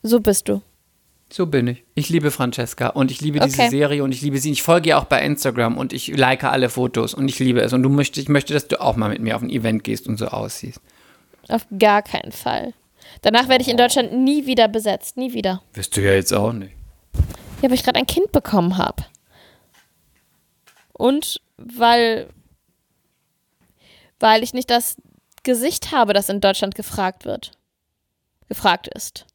[0.03, 0.63] So bist du.
[1.31, 1.85] So bin ich.
[1.95, 3.69] Ich liebe Francesca und ich liebe diese Okay.
[3.71, 4.51] Serie und ich liebe sie.
[4.51, 7.73] Ich folge ihr auch bei Instagram und ich like alle Fotos und ich liebe es.
[7.75, 10.07] Und du möchtest, ich möchte, dass du auch mal mit mir auf ein Event gehst
[10.09, 10.81] und so aussiehst.
[11.49, 12.73] Auf gar keinen Fall.
[13.23, 15.17] Danach werde ich in Deutschland nie wieder besetzt.
[15.17, 15.63] Nie wieder.
[15.75, 16.73] Wirst du ja jetzt auch nicht.
[17.63, 19.05] Ja, weil ich gerade ein Kind bekommen habe.
[20.93, 22.29] Und weil,
[24.21, 24.97] weil ich nicht das
[25.43, 27.53] Gesicht habe, das in Deutschland gefragt wird.
[28.49, 29.27] Gefragt ist.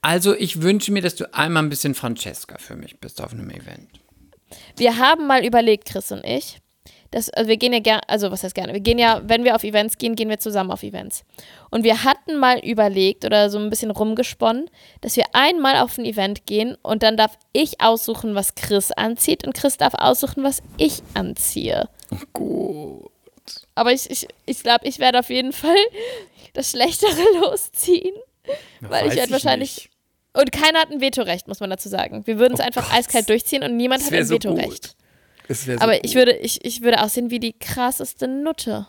[0.00, 3.50] Also ich wünsche mir, dass du einmal ein bisschen Francesca für mich bist auf einem
[3.50, 4.00] Event.
[4.76, 6.58] Wir haben mal überlegt, Chris und ich,
[7.10, 9.54] dass, also wir gehen ja gerne, also was heißt gerne, wir gehen ja, wenn wir
[9.54, 11.24] auf Events gehen, gehen wir zusammen auf Events.
[11.70, 14.68] Und wir hatten mal überlegt oder so ein bisschen rumgesponnen,
[15.00, 19.46] dass wir einmal auf ein Event gehen und dann darf ich aussuchen, was Chris anzieht
[19.46, 21.88] und Chris darf aussuchen, was ich anziehe.
[22.32, 23.10] Gut.
[23.74, 25.76] Aber ich, ich, ich glaube, ich werde auf jeden Fall
[26.54, 28.14] das Schlechtere losziehen.
[28.80, 29.76] Weil ich werde wahrscheinlich.
[29.76, 29.90] nicht.
[30.34, 32.26] Und keiner hat ein Vetorecht, muss man dazu sagen.
[32.26, 32.98] Wir würden es Oh einfach Gott.
[32.98, 34.94] eiskalt durchziehen und niemand Das hat ein so Vetorecht.
[35.48, 38.86] So Aber ich würde, ich, ich würde aussehen wie die krasseste Nutte.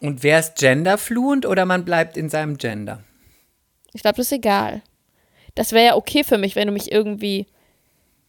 [0.00, 3.02] Und wäre es genderfluent oder man bleibt in seinem Gender?
[3.92, 4.82] Ich glaube, das ist egal.
[5.54, 7.46] Das wäre ja okay für mich, wenn du mich irgendwie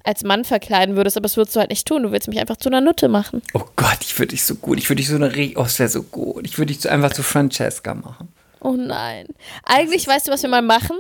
[0.04, 2.04] als Mann verkleiden würdest, aber das würdest du halt nicht tun.
[2.04, 3.42] Du willst mich einfach zu einer Nutte machen.
[3.54, 4.78] Oh Gott, ich würde dich so gut.
[4.80, 6.46] Ich würde dich so eine Re Oh, es wäre so gut.
[6.48, 8.30] Ich würde dich so einfach zu Francesca machen.
[8.62, 9.28] Oh nein.
[9.64, 10.98] Eigentlich, weißt du, was wir mal machen?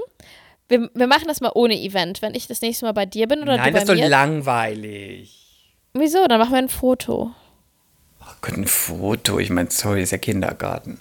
[0.67, 2.21] Wir, wir machen das mal ohne Event.
[2.21, 4.03] Wenn ich das nächste Mal bei dir bin oder Nein, du das bei ist doch
[4.03, 4.09] mir.
[4.09, 5.38] langweilig.
[5.93, 6.27] Wieso?
[6.27, 7.33] Dann machen wir ein Foto.
[8.21, 9.39] Oh Gott, ein Foto.
[9.39, 10.99] Ich meine, sorry, ist ja Kindergarten.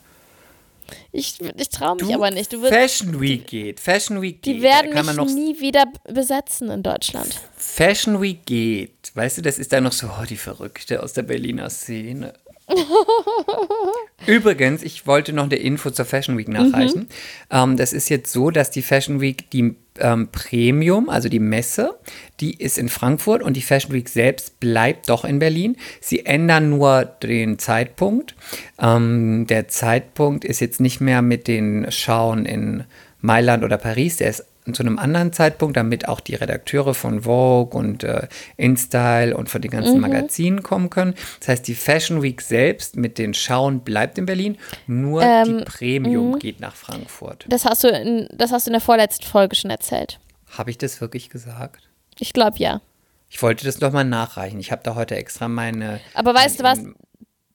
[1.13, 2.53] Ich, ich traue mich aber nicht.
[2.53, 3.81] Du wirst, Fashion Week geht.
[3.81, 4.57] Fashion Week geht.
[4.57, 7.41] die werden mich noch nie wieder besetzen in Deutschland.
[7.57, 8.93] Fashion Week geht.
[9.15, 12.33] Weißt du, das ist da noch so, oh, die Verrückte aus der Berliner Szene.
[14.27, 17.03] Übrigens, ich wollte noch eine Info zur Fashion Week nachreichen.
[17.03, 17.07] Mhm.
[17.51, 21.99] Ähm, das ist jetzt so, dass die Fashion Week, die ähm, Premium, also die Messe,
[22.41, 25.77] die ist in Frankfurt und die Fashion Week selbst bleibt doch in Berlin.
[26.01, 28.35] Sie ändern nur den Zeitpunkt.
[28.79, 32.85] Ähm, der Zeitpunkt ist jetzt nicht mehr mit den Schauen in
[33.21, 34.45] Mailand oder Paris, der ist
[34.75, 39.61] zu einem anderen Zeitpunkt, damit auch die Redakteure von Vogue und äh, InStyle und von
[39.61, 40.01] den ganzen mhm.
[40.01, 41.15] Magazinen kommen können.
[41.41, 44.57] Das heißt, die Fashion Week selbst mit den Schauen bleibt in Berlin,
[44.87, 46.39] nur ähm, die Premium mh.
[46.39, 47.47] geht nach Frankfurt.
[47.49, 50.19] Das hast, du in, das hast du in der vorletzten Folge schon erzählt.
[50.57, 51.89] Habe ich das wirklich gesagt?
[52.19, 52.81] Ich glaube ja.
[53.29, 54.59] Ich wollte das nochmal nachreichen.
[54.59, 56.01] Ich habe da heute extra meine.
[56.15, 56.81] Aber weißt du was?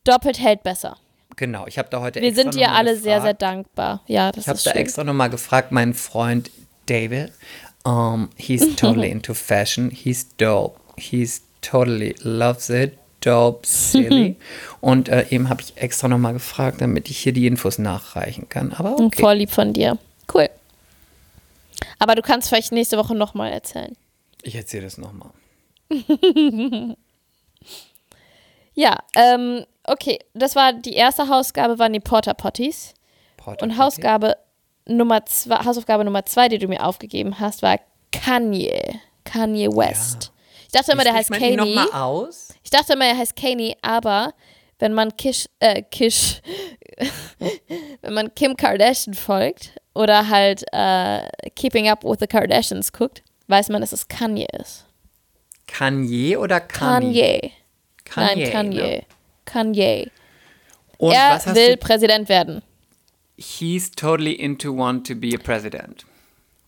[0.03, 0.97] Doppelt hält besser.
[1.35, 3.03] Genau, ich habe da heute Wir extra sind dir alle gefragt.
[3.03, 4.01] sehr, sehr dankbar.
[4.07, 6.51] Ja, das ich habe da extra nochmal gefragt, meinen Freund
[6.85, 7.31] David.
[7.85, 9.89] Um, he's totally into fashion.
[9.91, 10.79] He's dope.
[10.97, 12.97] He's totally loves it.
[13.21, 14.35] Dope, silly.
[14.81, 18.73] Und äh, eben habe ich extra nochmal gefragt, damit ich hier die Infos nachreichen kann.
[18.73, 19.21] Aber okay.
[19.21, 19.97] Voll lieb von dir.
[20.33, 20.49] Cool.
[21.99, 23.95] Aber du kannst vielleicht nächste Woche nochmal erzählen.
[24.41, 25.29] Ich erzähle das nochmal.
[28.73, 30.19] ja, ähm, okay.
[30.33, 32.93] Das war die erste Hausgabe, waren die Porter Potties.
[33.37, 34.35] Porter Und Hausgabe
[34.85, 37.79] Nummer zwei, Hausaufgabe Nummer zwei, die du mir aufgegeben hast, war
[38.11, 38.99] Kanye.
[39.23, 40.23] Kanye West.
[40.25, 40.29] Ja.
[40.67, 41.55] Ich dachte immer, der heißt Kanye.
[41.55, 42.49] Noch mal aus?
[42.63, 44.33] Ich dachte immer, er heißt Kanye, aber
[44.79, 46.41] wenn man Kish, äh, Kish,
[48.01, 53.69] wenn man Kim Kardashian folgt oder halt äh, Keeping Up with the Kardashians guckt, weiß
[53.69, 54.85] man, dass es Kanye ist.
[55.67, 57.51] Kanye oder Kanye?
[58.03, 58.43] Kanye.
[58.43, 58.81] Kanye Nein, Kanye.
[58.81, 59.03] Ne?
[59.45, 60.11] Kanye.
[60.97, 62.61] Und er will Präsident werden
[63.37, 66.05] he's totally into want to be a president.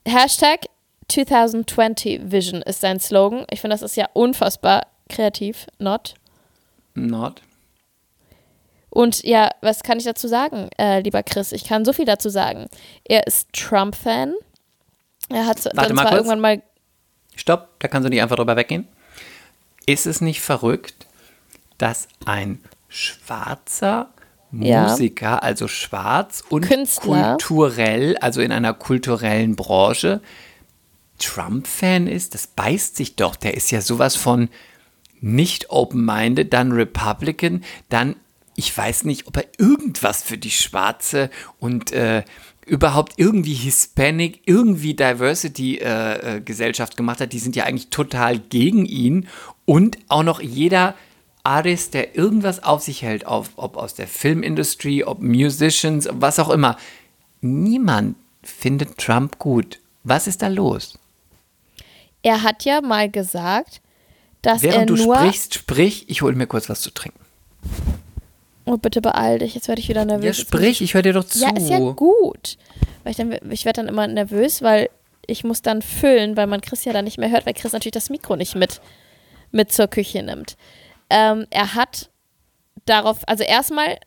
[0.05, 0.66] Hashtag
[1.07, 3.45] 2020 Vision ist sein Slogan.
[3.51, 5.68] Ich finde, das ist ja unfassbar kreativ.
[5.80, 6.16] Not.
[6.93, 7.41] Not.
[8.89, 11.51] Und ja, was kann ich dazu sagen, äh, lieber Chris?
[11.51, 12.68] Ich kann so viel dazu sagen.
[13.03, 14.36] Er ist Trump-Fan.
[15.30, 16.16] Er hat Warte mal kurz.
[16.16, 16.63] irgendwann mal.
[17.36, 18.88] Stopp, da kannst du nicht einfach drüber weggehen.
[19.86, 21.07] Ist es nicht verrückt,
[21.78, 24.13] dass ein schwarzer
[24.60, 25.38] Musiker, ja.
[25.39, 27.32] also schwarz und Künstler.
[27.32, 30.22] kulturell, also in einer kulturellen Branche,
[31.20, 33.36] Trump-Fan ist, das beißt sich doch.
[33.36, 34.49] Der ist ja sowas von
[35.22, 38.16] nicht open-minded, dann Republican, dann,
[38.56, 41.30] ich weiß nicht, ob er irgendwas für die Schwarze
[41.60, 42.24] und äh,
[42.66, 47.34] überhaupt irgendwie Hispanic, irgendwie Diversity-Gesellschaft äh, äh gemacht hat.
[47.34, 49.28] Die sind ja eigentlich total gegen ihn.
[49.66, 50.95] Und auch noch jeder
[51.46, 56.50] Artist, der irgendwas auf sich hält, auf, ob aus der Filmindustrie, ob Musicians, was auch
[56.50, 56.78] immer.
[57.41, 59.80] Niemand findet Trump gut.
[60.04, 60.98] Was ist da los?
[62.22, 63.82] Er hat ja mal gesagt,
[64.41, 67.20] dass Während er du sprichst, sprich, ich hole mir kurz was zu trinken.
[68.66, 70.26] Oh, bitte beeil dich, jetzt werde ich wieder nervös.
[70.26, 71.39] Ja, sprich, ich höre dir doch zu.
[71.39, 72.58] Ja, ist ja gut.
[73.04, 73.20] Weil ich,
[73.52, 74.89] ich werde dann immer nervös, weil
[75.28, 77.93] ich muss dann füllen, weil man Chris ja dann nicht mehr hört, weil Chris natürlich
[77.93, 78.82] das Mikro nicht mit,
[79.52, 80.58] mit zur Küche nimmt.
[81.10, 82.10] Ähm, er hat
[82.86, 83.97] darauf, also erstmal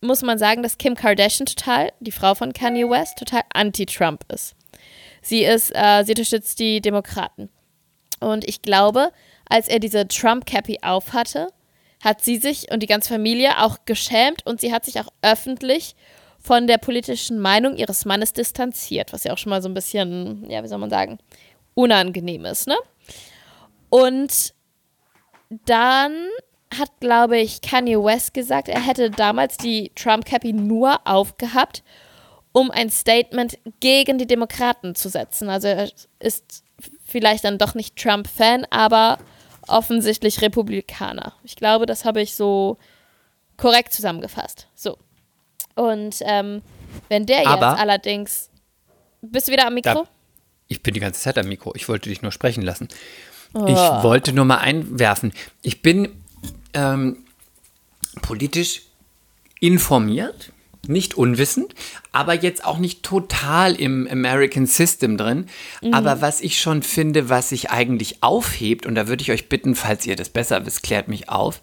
[0.00, 4.54] muss man sagen, dass Kim Kardashian total, die Frau von Kanye West, total anti-Trump ist.
[5.22, 7.48] Sie ist, äh, sie unterstützt die Demokraten.
[8.18, 9.12] Und ich glaube,
[9.48, 11.48] als er diese Trump-Cappy aufhatte,
[12.02, 15.94] hat sie sich und die ganze Familie auch geschämt und sie hat sich auch öffentlich
[16.40, 20.48] von der politischen Meinung ihres Mannes distanziert, was ja auch schon mal so ein bisschen,
[20.50, 21.18] ja, wie soll man sagen,
[21.74, 22.76] unangenehm ist, ne?
[23.88, 24.52] Und
[25.66, 26.28] dann
[26.78, 31.82] hat, glaube ich, Kanye West gesagt, er hätte damals die Trump-Cappy nur aufgehabt,
[32.52, 35.48] um ein Statement gegen die Demokraten zu setzen.
[35.48, 36.64] Also er ist
[37.04, 39.18] vielleicht dann doch nicht Trump-Fan, aber
[39.68, 41.34] offensichtlich Republikaner.
[41.44, 42.78] Ich glaube, das habe ich so
[43.56, 44.66] korrekt zusammengefasst.
[44.74, 44.98] So.
[45.74, 46.62] Und ähm,
[47.08, 48.50] wenn der aber jetzt allerdings.
[49.20, 50.02] Bist du wieder am Mikro?
[50.02, 50.08] Da,
[50.68, 51.72] ich bin die ganze Zeit am Mikro.
[51.76, 52.88] Ich wollte dich nur sprechen lassen.
[53.54, 53.66] Oh.
[53.66, 55.32] Ich wollte nur mal einwerfen.
[55.62, 56.08] Ich bin
[56.74, 57.18] ähm,
[58.22, 58.82] politisch
[59.60, 60.52] informiert,
[60.86, 61.74] nicht unwissend,
[62.10, 65.46] aber jetzt auch nicht total im American System drin.
[65.80, 65.94] Mhm.
[65.94, 69.76] Aber was ich schon finde, was sich eigentlich aufhebt, und da würde ich euch bitten,
[69.76, 71.60] falls ihr das besser wisst, klärt mich auf,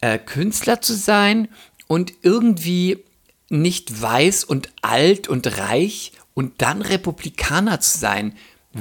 [0.00, 1.48] äh, Künstler zu sein
[1.86, 3.04] und irgendwie
[3.48, 8.34] nicht weiß und alt und reich und dann Republikaner zu sein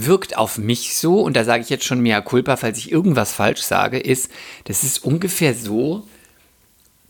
[0.05, 3.31] wirkt auf mich so, und da sage ich jetzt schon mehr culpa, falls ich irgendwas
[3.31, 4.29] falsch sage, ist,
[4.65, 6.07] das ist ungefähr so,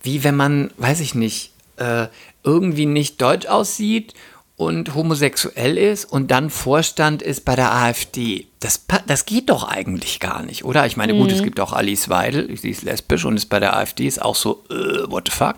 [0.02, 2.08] wie wenn man, weiß ich nicht, äh,
[2.44, 4.14] irgendwie nicht deutsch aussieht
[4.56, 8.48] und homosexuell ist und dann Vorstand ist bei der AfD.
[8.60, 10.86] Das, das geht doch eigentlich gar nicht, oder?
[10.88, 13.78] Ich meine, gut, es gibt auch Alice Weidel, sie ist lesbisch und ist bei der
[13.78, 15.58] AfD, ist auch so, uh, what the fuck.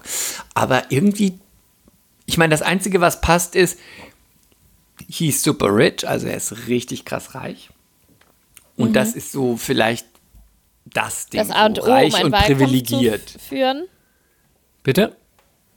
[0.54, 1.40] Aber irgendwie,
[2.26, 3.80] ich meine, das Einzige, was passt, ist,
[5.08, 7.70] he's super rich, also er ist richtig krass reich.
[8.76, 8.94] Und mhm.
[8.94, 10.08] das ist so vielleicht
[10.86, 13.36] das Ding, das A und o, reich um und privilegiert.
[13.48, 13.88] führen.
[14.84, 15.16] Bitte?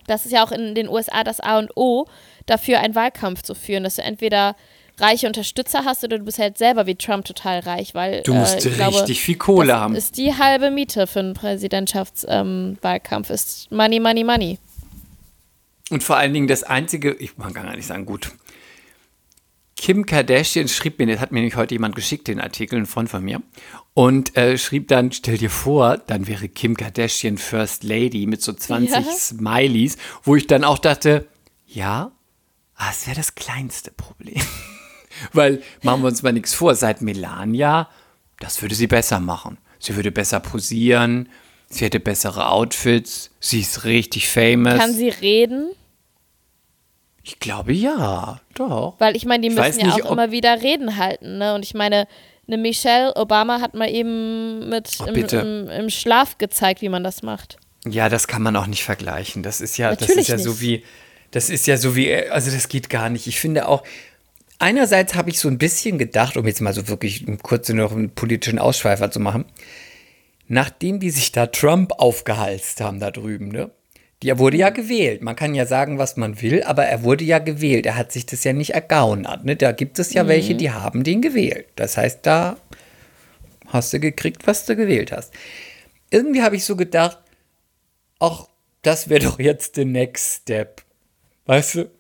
[0.07, 2.07] Das ist ja auch in den USA das A und O,
[2.47, 4.57] dafür einen Wahlkampf zu führen, dass du entweder
[4.99, 8.65] reiche Unterstützer hast oder du bist halt selber wie Trump total reich, weil du musst
[8.65, 9.95] äh, richtig glaube, viel Kohle das haben.
[9.95, 14.59] Ist die halbe Miete für einen Präsidentschaftswahlkampf ähm, ist Money, Money, Money.
[15.91, 18.31] Und vor allen Dingen das einzige, ich man kann gar nicht sagen, gut.
[19.83, 23.11] Kim Kardashian schrieb mir, das hat mir nämlich heute jemand geschickt, den Artikel, ein Freund
[23.11, 23.43] von mir,
[23.95, 28.53] und äh, schrieb dann, stell dir vor, dann wäre Kim Kardashian First Lady mit so
[28.53, 29.03] 20 ja.
[29.03, 31.27] Smileys, wo ich dann auch dachte,
[31.67, 32.13] ja,
[32.77, 34.41] ah, es wäre das kleinste Problem.
[35.33, 37.89] Weil, machen wir uns mal nichts vor, seit Melania,
[38.39, 39.59] das würde sie besser machen.
[39.81, 41.29] Sie würde besser posieren,
[41.69, 44.79] sie hätte bessere Outfits, sie ist richtig famous.
[44.79, 45.73] Kann sie reden?
[47.25, 48.95] Ich glaube ja, doch.
[48.99, 51.55] Weil ich meine, die müssen ja nicht, auch immer wieder Reden halten, ne?
[51.55, 52.09] Und ich meine,
[52.49, 57.23] eine Michelle Obama hat mal eben mit im, im, im, Schlaf gezeigt, wie man das
[57.23, 57.59] macht.
[57.87, 59.43] Ja, das kann man auch nicht vergleichen.
[59.43, 60.45] Das ist ja, Natürlich das ist ja nicht.
[60.45, 60.85] so wie,
[61.31, 63.29] das ist ja so wie, also das geht gar nicht.
[63.29, 63.85] Ich finde auch,
[64.59, 68.11] einerseits habe ich so ein bisschen gedacht, um jetzt mal so wirklich kurz noch einen
[68.11, 69.45] politischen Ausschweifer zu machen,
[70.49, 73.71] nachdem die sich da Trump aufgehalst haben da drüben, ne?
[74.23, 75.23] Der wurde ja gewählt.
[75.23, 77.87] Man kann ja sagen, was man will, aber er wurde ja gewählt.
[77.87, 79.45] Er hat sich das ja nicht ergaunert.
[79.45, 79.57] Ne?
[79.57, 80.29] Da gibt es ja mhm.
[80.29, 81.67] welche, die haben den gewählt.
[81.77, 82.57] Das heißt, da
[83.67, 85.33] hast du gekriegt, was du gewählt hast.
[86.11, 87.19] Irgendwie habe ich so gedacht,
[88.21, 88.47] ach,
[88.83, 90.83] das wäre doch jetzt der Next Step.
[91.47, 91.91] Weißt du?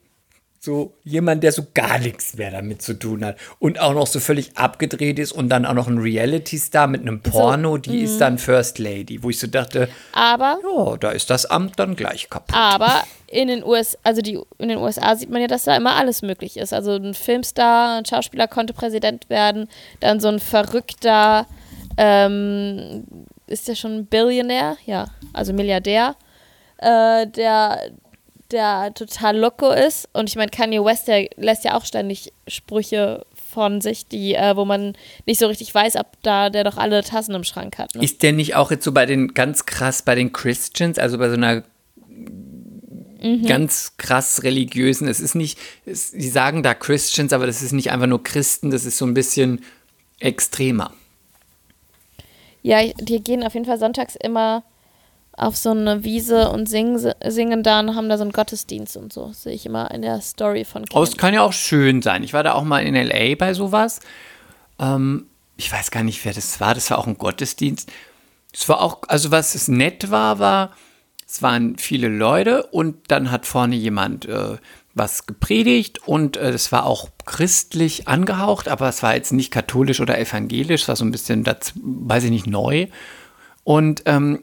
[0.65, 4.21] So jemand, der so gar nichts mehr damit zu tun hat und auch noch so
[4.21, 8.15] völlig abgedreht ist und dann auch noch ein Reality-Star mit einem Porno, so, die ist
[8.15, 8.19] mhm.
[8.21, 12.31] dann First Lady, wo ich so dachte, aber ja, da ist das Amt dann gleich
[12.31, 12.57] kaputt.
[12.57, 15.97] Aber in den USA, also die, in den USA sieht man ja, dass da immer
[15.97, 16.73] alles möglich ist.
[16.73, 21.49] Also ein Filmstar, ein Schauspieler konnte Präsident werden, dann so ein verrückter,
[21.97, 23.03] ähm,
[23.49, 24.77] ist der schon Billionär?
[24.87, 26.15] Ja, also Milliardär,
[26.79, 27.91] äh, der
[28.53, 30.09] der total loco ist.
[30.13, 34.57] Und ich meine, Kanye West, der lässt ja auch ständig Sprüche von sich, die, äh,
[34.57, 34.95] wo man
[35.27, 37.95] nicht so richtig weiß, ob da der doch alle Tassen im Schrank hat.
[37.95, 38.03] Ne?
[38.03, 41.29] Ist der nicht auch jetzt so bei den ganz krass bei den Christians, also bei
[41.29, 41.63] so einer
[43.23, 43.47] mhm.
[43.47, 47.91] ganz krass religiösen, es ist nicht, es, sie sagen da Christians, aber das ist nicht
[47.91, 49.63] einfach nur Christen, das ist so ein bisschen
[50.19, 50.93] extremer.
[52.63, 54.63] Ja, die gehen auf jeden Fall sonntags immer
[55.37, 59.13] auf so eine Wiese und singen, singen da und haben da so einen Gottesdienst und
[59.13, 59.33] so.
[59.33, 60.99] Sehe ich immer in der Story von Ken.
[60.99, 62.23] Oh, es kann ja auch schön sein.
[62.23, 63.35] Ich war da auch mal in L.A.
[63.37, 64.01] bei sowas.
[64.79, 65.27] Ähm,
[65.57, 66.75] ich weiß gar nicht, wer das war.
[66.75, 67.91] Das war auch ein Gottesdienst.
[68.53, 70.73] Es war auch, also was es nett war, war,
[71.27, 74.59] es waren viele Leute und dann hat vorne jemand äh,
[74.95, 80.01] was gepredigt und äh, es war auch christlich angehaucht, aber es war jetzt nicht katholisch
[80.01, 82.89] oder evangelisch, es war so ein bisschen, das, weiß ich nicht, neu.
[83.65, 84.41] Und ähm,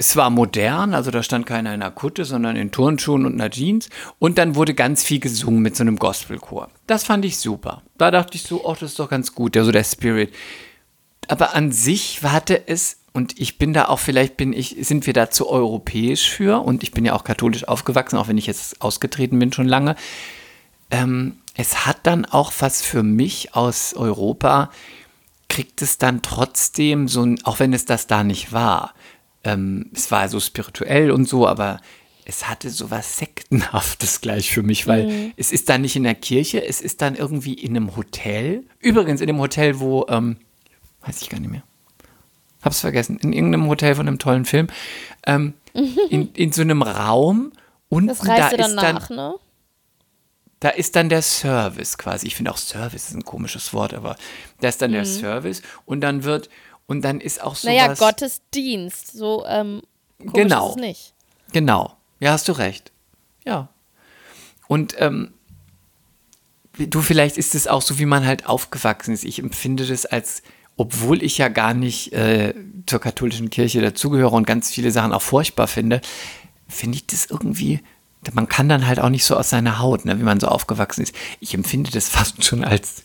[0.00, 3.50] es war modern, also da stand keiner in einer Kutte, sondern in Turnschuhen und einer
[3.50, 3.88] Jeans.
[4.20, 6.70] Und dann wurde ganz viel gesungen mit so einem Gospelchor.
[6.86, 7.82] Das fand ich super.
[7.98, 10.32] Da dachte ich so, oh, das ist doch ganz gut, ja, der Spirit.
[11.26, 15.12] Aber an sich warte es, und ich bin da auch, vielleicht bin ich, sind wir
[15.12, 18.80] da zu europäisch für, und ich bin ja auch katholisch aufgewachsen, auch wenn ich jetzt
[18.80, 19.96] ausgetreten bin schon lange.
[20.92, 24.70] Ähm, es hat dann auch was für mich aus Europa,
[25.48, 28.94] kriegt es dann trotzdem so ein, auch wenn es das da nicht war,
[29.44, 31.80] ähm, es war so spirituell und so, aber
[32.24, 35.32] es hatte so was Sektenhaftes gleich für mich, weil mhm.
[35.36, 38.64] es ist dann nicht in der Kirche, es ist dann irgendwie in einem Hotel.
[38.80, 40.36] Übrigens in dem Hotel, wo, ähm,
[41.06, 41.62] weiß ich gar nicht mehr.
[42.62, 43.18] Hab's vergessen.
[43.18, 44.66] In irgendeinem Hotel von einem tollen Film.
[45.26, 45.54] Ähm,
[46.10, 47.52] in, in so einem Raum
[47.88, 49.34] und da ist danach, dann, ne?
[50.60, 52.26] Da ist dann der Service quasi.
[52.26, 54.16] Ich finde auch Service ist ein komisches Wort, aber
[54.60, 54.96] da ist dann mhm.
[54.96, 56.50] der Service und dann wird
[56.88, 57.68] und dann ist auch so.
[57.68, 59.12] Naja, Gottesdienst.
[59.12, 59.82] So ähm,
[60.18, 60.70] genau.
[60.70, 61.14] ist es nicht.
[61.52, 61.94] Genau.
[62.18, 62.90] Ja, hast du recht.
[63.44, 63.68] Ja.
[64.66, 65.32] Und ähm,
[66.78, 69.24] du, vielleicht ist es auch so, wie man halt aufgewachsen ist.
[69.24, 70.42] Ich empfinde das als,
[70.76, 72.54] obwohl ich ja gar nicht äh,
[72.86, 76.00] zur katholischen Kirche dazugehöre und ganz viele Sachen auch furchtbar finde,
[76.68, 77.80] finde ich das irgendwie,
[78.32, 81.02] man kann dann halt auch nicht so aus seiner Haut, ne, wie man so aufgewachsen
[81.02, 81.14] ist.
[81.40, 83.02] Ich empfinde das fast schon als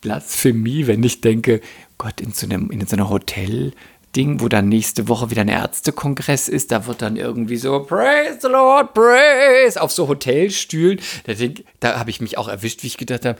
[0.00, 1.60] Blasphemie, wenn ich denke,
[2.04, 3.72] Gott, in so einem, in so einer Hotel,
[4.14, 6.70] Ding, wo dann nächste Woche wieder ein Ärztekongress ist.
[6.70, 11.00] Da wird dann irgendwie so Praise the Lord, Praise auf so Hotelstühlen.
[11.24, 11.32] Da,
[11.80, 13.38] da habe ich mich auch erwischt, wie ich gedacht habe,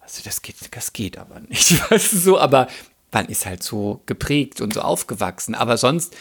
[0.00, 1.72] also das geht, das geht aber nicht.
[1.90, 2.68] Weißt du so, aber
[3.12, 5.54] man ist halt so geprägt und so aufgewachsen.
[5.54, 6.14] Aber sonst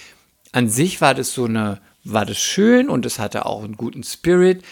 [0.53, 4.03] an sich war das so eine, war das schön und es hatte auch einen guten
[4.03, 4.63] Spirit.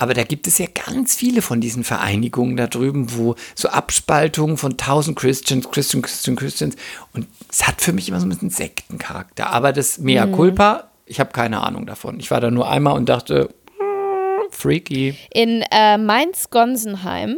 [0.00, 4.56] Aber da gibt es ja ganz viele von diesen Vereinigungen da drüben, wo so Abspaltungen
[4.56, 6.76] von tausend Christians, Christian, Christian, Christians.
[7.12, 9.50] Und es hat für mich immer so ein bisschen Sektencharakter.
[9.50, 12.18] Aber das Mea culpa, ich habe keine Ahnung davon.
[12.18, 15.16] Ich war da nur einmal und dachte, mm, freaky.
[15.34, 17.36] In äh, Mainz-Gonsenheim,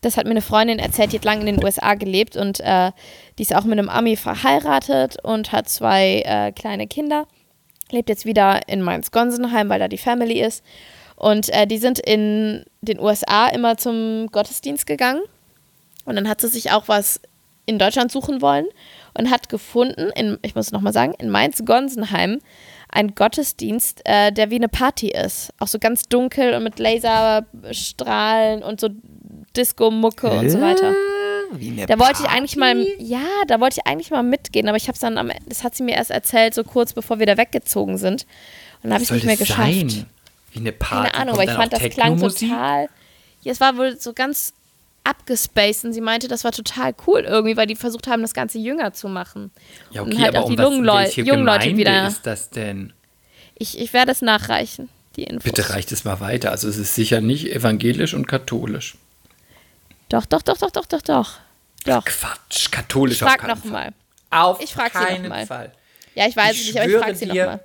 [0.00, 2.90] das hat mir eine Freundin erzählt, die hat lange in den USA gelebt und äh,
[3.38, 7.28] die ist auch mit einem Ami verheiratet und hat zwei äh, kleine Kinder.
[7.92, 10.64] Lebt jetzt wieder in Mainz-Gonsenheim, weil da die Family ist.
[11.16, 15.22] Und äh, die sind in den USA immer zum Gottesdienst gegangen.
[16.04, 17.20] Und dann hat sie sich auch was
[17.66, 18.66] in Deutschland suchen wollen
[19.14, 22.40] und hat gefunden, in, ich muss nochmal sagen, in Mainz-Gonsenheim
[22.90, 25.52] einen Gottesdienst, äh, der wie eine Party ist.
[25.58, 28.88] Auch so ganz dunkel und mit Laserstrahlen und so
[29.56, 30.92] Disco-Mucke und so weiter.
[31.52, 32.96] Wie eine Da wollte ich eigentlich mal, Party?
[32.98, 35.62] ja, da wollte ich eigentlich mal mitgehen, aber ich habe es dann am Ende, das
[35.62, 38.22] hat sie mir erst erzählt, so kurz bevor wir da weggezogen sind.
[38.82, 39.60] Und dann habe ich Soll nicht mehr geschafft.
[39.60, 40.06] sein?
[40.54, 41.10] Wie eine Party.
[41.10, 42.88] Keine Ahnung, aber ich fand das klang total.
[43.42, 44.54] Ja, es war wohl so ganz
[45.06, 48.58] abgespaced und sie meinte, das war total cool irgendwie, weil die versucht haben, das Ganze
[48.58, 49.50] jünger zu machen.
[49.90, 52.48] Ja, Und okay, halt aber auch um die was, jungen jungen Leute wieder- ist das
[52.48, 52.94] denn?
[53.56, 55.44] Ich, ich werde es nachreichen, die Infos.
[55.44, 56.50] Bitte reicht es mal weiter.
[56.52, 58.96] Also es ist sicher nicht evangelisch und katholisch.
[60.08, 61.32] Doch, doch, doch, doch, doch, doch, doch.
[61.84, 62.04] Doch.
[62.06, 63.82] Quatsch, katholisch Ich auf frag keinen nochmal.
[63.84, 63.92] Fall.
[64.30, 65.46] Auf Ich frag sie noch keinen mal.
[65.46, 65.72] Fall.
[66.14, 67.60] Ja, ich weiß es ich nicht, aber ich frage sie nochmal.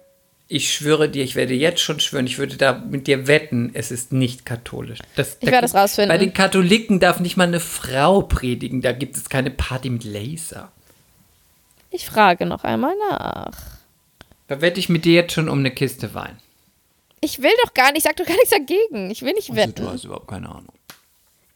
[0.51, 3.91] Ich schwöre dir, ich werde jetzt schon schwören, ich würde da mit dir wetten, es
[3.91, 4.99] ist nicht katholisch.
[5.15, 6.09] Das, Ich da werde es rausfinden.
[6.09, 10.03] Bei den Katholiken darf nicht mal eine Frau predigen, da gibt es keine Party mit
[10.03, 10.71] Laser.
[11.91, 13.51] Ich frage noch einmal nach.
[14.47, 16.37] Da wette ich mit dir jetzt schon um eine Kiste Wein.
[17.21, 19.11] Ich will doch gar nicht, ich sag doch gar nichts dagegen.
[19.11, 19.83] Ich will nicht Also, wetten.
[19.85, 20.73] du hast überhaupt keine Ahnung.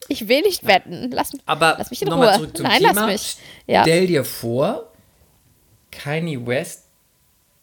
[0.09, 1.09] Ich will nicht wetten.
[1.11, 2.37] Lass, Aber lass mich in nochmal Ruhe.
[2.39, 2.93] zurück zum Nein, Thema.
[2.93, 3.37] lass mich.
[3.67, 3.81] Ja.
[3.83, 4.91] Stell dir vor,
[5.91, 6.82] Kanye West,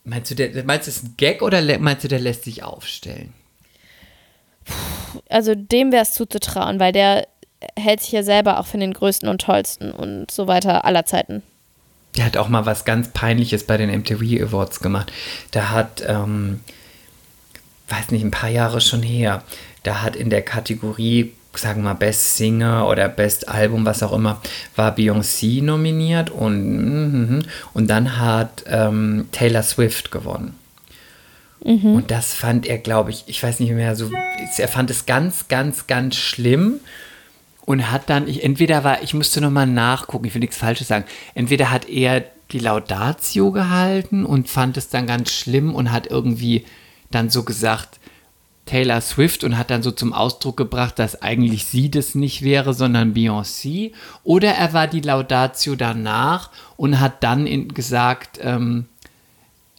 [0.04, 2.62] meinst du, der, meinst du, das ist ein Gag oder meinst du, der lässt sich
[2.62, 3.32] aufstellen?
[5.28, 7.26] Also dem wäre es zuzutrauen, weil der
[7.78, 11.42] hält sich ja selber auch für den größten und tollsten und so weiter aller Zeiten.
[12.16, 15.12] Der hat auch mal was ganz Peinliches bei den MTV Awards gemacht.
[15.52, 16.60] Da hat, ähm,
[17.88, 19.44] weiß nicht, ein paar Jahre schon her,
[19.82, 24.12] da hat in der Kategorie, sagen wir mal, Best Singer oder Best Album, was auch
[24.12, 24.40] immer,
[24.76, 27.42] war Beyoncé nominiert und, mhm,
[27.72, 30.56] und dann hat ähm, Taylor Swift gewonnen.
[31.94, 34.10] Und das fand er, glaube ich, ich weiß nicht mehr so,
[34.56, 36.80] er fand es ganz, ganz, ganz schlimm
[37.66, 41.04] und hat dann, ich, entweder war, ich musste nochmal nachgucken, ich will nichts Falsches sagen,
[41.34, 46.64] entweder hat er die Laudatio gehalten und fand es dann ganz schlimm und hat irgendwie
[47.10, 47.99] dann so gesagt,
[48.70, 52.72] Taylor Swift und hat dann so zum Ausdruck gebracht, dass eigentlich sie das nicht wäre,
[52.72, 53.92] sondern Beyoncé.
[54.22, 58.86] Oder er war die Laudatio danach und hat dann in, gesagt, ähm,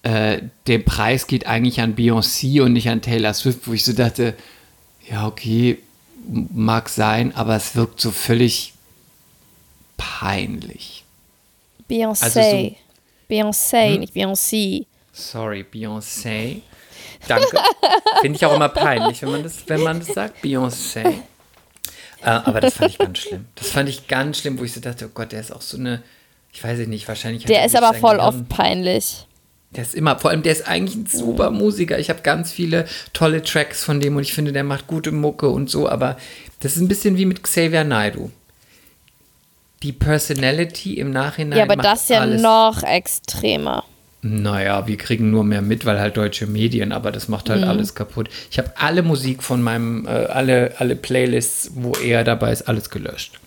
[0.03, 3.93] äh, der Preis geht eigentlich an Beyoncé und nicht an Taylor Swift, wo ich so
[3.93, 4.33] dachte,
[5.09, 5.77] ja, okay,
[6.53, 8.73] mag sein, aber es wirkt so völlig
[9.97, 11.03] peinlich.
[11.89, 12.23] Beyoncé.
[12.23, 12.75] Also so-
[13.29, 13.99] Beyoncé, Hm?
[14.01, 14.85] nicht Beyoncé.
[15.13, 16.61] Sorry, Beyoncé.
[17.27, 17.57] Danke.
[18.21, 20.43] Finde ich auch immer peinlich, wenn man das, wenn man das sagt.
[20.43, 21.05] Beyoncé.
[22.23, 23.45] Äh, aber das fand ich ganz schlimm.
[23.55, 25.77] Das fand ich ganz schlimm, wo ich so dachte, oh Gott, der ist auch so
[25.77, 26.03] eine,
[26.53, 27.45] ich weiß es nicht, wahrscheinlich.
[27.45, 29.25] Der er ist aber voll Gehirn- oft peinlich.
[29.71, 31.97] Der ist immer, vor allem der ist eigentlich ein super Musiker.
[31.97, 35.49] Ich habe ganz viele tolle Tracks von dem und ich finde, der macht gute Mucke
[35.49, 36.17] und so, aber
[36.59, 38.29] das ist ein bisschen wie mit Xavier Naidoo.
[39.81, 41.57] Die Personality im Nachhinein.
[41.57, 42.41] ja, aber das ist ja alles.
[42.41, 43.83] noch extremer.
[44.23, 47.53] Naja, wir kriegen nur mehr mit, weil halt deutsche Medien, aber das macht Mhm.
[47.53, 48.29] halt alles kaputt.
[48.51, 52.89] Ich habe alle Musik von meinem, äh, alle, alle Playlists, wo er dabei ist, alles
[52.91, 53.39] gelöscht.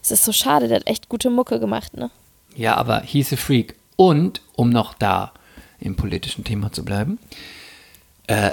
[0.00, 2.10] Es ist so schade, der hat echt gute Mucke gemacht, ne?
[2.54, 3.74] Ja, aber he's a freak.
[3.96, 5.32] Und, um noch da
[5.80, 7.18] im politischen Thema zu bleiben,
[8.28, 8.52] äh,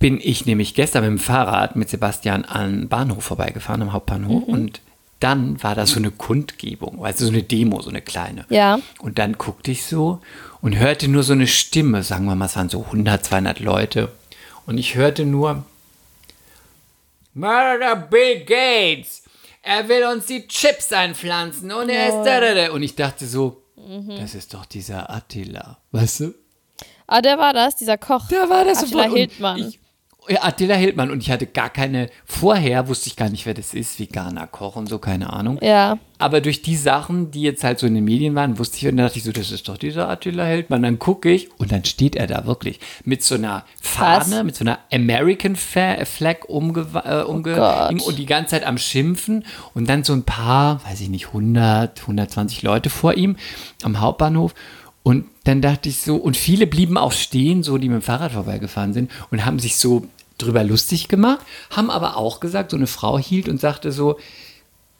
[0.00, 4.42] bin ich nämlich gestern mit dem Fahrrad mit Sebastian an Bahnhof vorbeigefahren, am Hauptbahnhof.
[4.44, 4.80] Und
[5.20, 8.44] dann war da so eine Kundgebung, also so eine Demo, so eine kleine.
[8.48, 8.80] Ja.
[9.00, 10.20] Und dann guckte ich so
[10.62, 14.10] und hörte nur so eine Stimme, sagen wir mal, es waren so 100, 200 Leute.
[14.64, 15.64] Und ich hörte nur,
[17.34, 19.24] Murder Bill Gates!
[19.64, 22.72] Er will uns die Chips einpflanzen und er ist da, da, da.
[22.72, 23.62] Und ich dachte so,
[24.18, 26.34] das ist doch dieser Attila, weißt du?
[27.06, 28.28] Ah, der war das, dieser Koch.
[28.28, 29.04] Da war das Attila.
[29.04, 29.58] Und Hildmann.
[29.58, 29.78] Ich,
[30.28, 31.10] Ja, Attila Hildmann.
[31.10, 34.76] Und ich hatte gar keine, vorher wusste ich gar nicht, wer das ist, veganer Koch
[34.76, 35.58] und so, keine Ahnung.
[35.60, 35.98] Ja.
[36.18, 38.96] Aber durch die Sachen, die jetzt halt so in den Medien waren, wusste ich, und
[38.96, 40.82] dann dachte ich so, das ist doch dieser Attila Hildmann.
[40.82, 44.44] Dann gucke ich und dann steht er da wirklich mit so einer Fahne, Krass.
[44.44, 48.02] mit so einer American Flag umge äh, umge Gott.
[48.02, 49.44] und die ganze Zeit am Schimpfen
[49.74, 53.36] und dann so ein paar, weiß ich nicht, 100, 120 Leute vor ihm
[53.82, 54.54] am Hauptbahnhof.
[55.02, 58.32] Und dann dachte ich so, und viele blieben auch stehen, so die mit dem Fahrrad
[58.32, 60.06] vorbeigefahren sind und haben sich so
[60.38, 64.18] drüber lustig gemacht, haben aber auch gesagt, so eine Frau hielt und sagte so,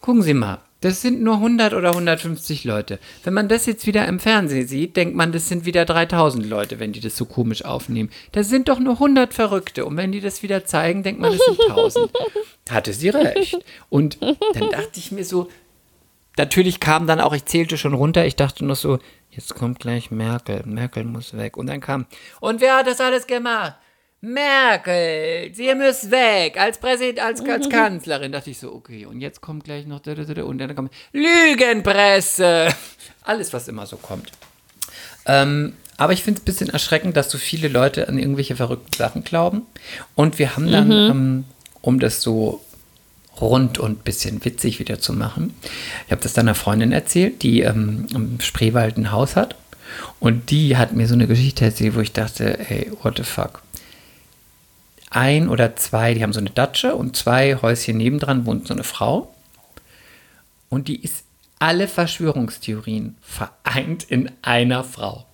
[0.01, 2.99] gucken Sie mal, das sind nur 100 oder 150 Leute.
[3.23, 6.81] Wenn man das jetzt wieder im Fernsehen sieht, denkt man, das sind wieder 3000 Leute,
[6.81, 8.11] wenn die das so komisch aufnehmen.
[8.33, 9.85] Das sind doch nur 100 Verrückte.
[9.85, 12.11] Und wenn die das wieder zeigen, denkt man, das sind 1000.
[12.71, 13.65] Hatte sie recht.
[13.91, 15.49] Und dann dachte ich mir so,
[16.37, 18.99] natürlich kam dann auch, ich zählte schon runter, ich dachte noch so,
[19.31, 21.57] jetzt kommt gleich Merkel, Merkel muss weg.
[21.57, 22.07] Und dann kam,
[22.41, 23.75] und wer hat das alles gemacht?
[24.25, 28.31] Merkel, sie müsst weg, als Präsident, als, als Kanzlerin.
[28.31, 32.69] Dachte ich so, okay, und jetzt kommt gleich noch, und dann kommt Lügenpresse.
[33.25, 34.31] Alles, was immer so kommt.
[35.27, 38.93] Ähm, aber ich finde es ein bisschen erschreckend, dass so viele Leute an irgendwelche verrückten
[38.95, 39.67] Sachen glauben.
[40.15, 41.45] Und wir haben dann, ähm,
[41.81, 42.65] um das so
[43.41, 45.55] rund und ein bisschen witzig wieder zu machen,
[46.07, 49.57] ich habe das dann einer Freundin erzählt, die ähm, im Spreewald ein Haus hat.
[50.21, 53.63] Und die hat mir so eine Geschichte erzählt, wo ich dachte, ey, what the fuck.
[55.11, 58.85] Ein oder zwei, die haben so eine Datsche und zwei Häuschen nebendran wohnt so eine
[58.85, 59.35] Frau.
[60.71, 61.25] Und die ist
[61.59, 65.27] alle Verschwörungstheorien vereint in einer Frau.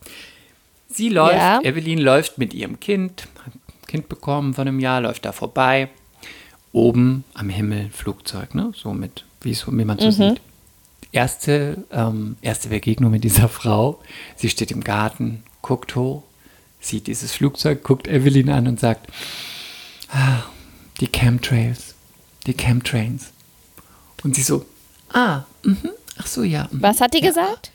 [0.88, 1.60] Sie läuft, Ja.
[1.62, 5.88] Evelyn läuft mit ihrem Kind, hat ein Kind bekommen von einem Jahr, läuft da vorbei.
[6.72, 8.72] Oben am Himmel ein Flugzeug, ne?
[8.74, 10.40] So mit, wie, man so sieht.
[11.10, 14.00] Erste, ähm, erste Begegnung mit dieser Frau.
[14.36, 16.22] Sie steht im Garten, guckt hoch,
[16.80, 19.10] sieht dieses Flugzeug, guckt Evelyn an und sagt,
[20.10, 20.42] ah,
[21.00, 21.94] die Chemtrails,
[22.46, 23.32] die Chemtrains.
[24.22, 24.66] Und sie so,
[25.12, 26.68] ah, mhm, ach so, ja.
[26.70, 26.82] mhm.
[26.82, 27.70] Was hat die gesagt?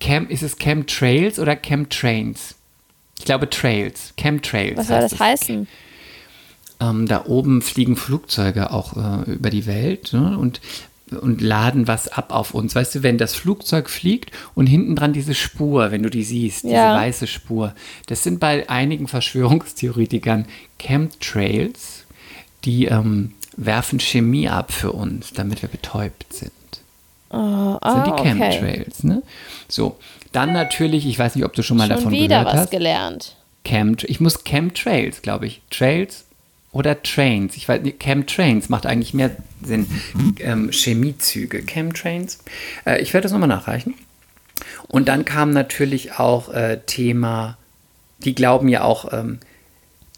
[0.00, 2.56] Chem, ist es Chemtrails oder Chemtrains?
[3.18, 4.76] Ich glaube Trails, Chemtrails.
[4.76, 5.66] Was soll heißt das es.
[6.80, 10.36] Ähm, da oben fliegen Flugzeuge auch äh, über die Welt ne?
[10.36, 10.60] und,
[11.22, 12.74] und laden was ab auf uns.
[12.74, 16.64] Weißt du, wenn das Flugzeug fliegt und hinten dran diese Spur, wenn du die siehst,
[16.64, 16.94] diese Ja.
[16.94, 17.74] weiße Spur,
[18.08, 20.44] das sind bei einigen Verschwörungstheoretikern
[20.78, 22.04] Chemtrails,
[22.64, 26.52] die ähm, werfen Chemie ab für uns, damit wir betäubt sind.
[27.30, 28.28] Oh, Das sind die ah, okay.
[28.34, 29.22] Chemtrails, ne?
[29.68, 29.96] So,
[30.32, 32.70] dann natürlich, ich weiß nicht, ob du schon mal Schon davon wieder gehört was hast.
[32.70, 33.36] gelernt.
[33.64, 35.62] Chem, ich muss Chemtrails, glaube ich.
[35.70, 36.25] Trails
[36.76, 37.56] oder Trains.
[37.56, 39.30] Ich weiß nicht, Chemtrains macht eigentlich mehr
[39.62, 39.86] Sinn.
[40.40, 42.38] Ähm, Chemiezüge, Chemtrains.
[42.84, 43.94] Äh, ich werde das nochmal nachreichen.
[44.88, 47.56] Und dann kam natürlich auch äh, Thema,
[48.18, 49.38] die glauben ja auch, ähm,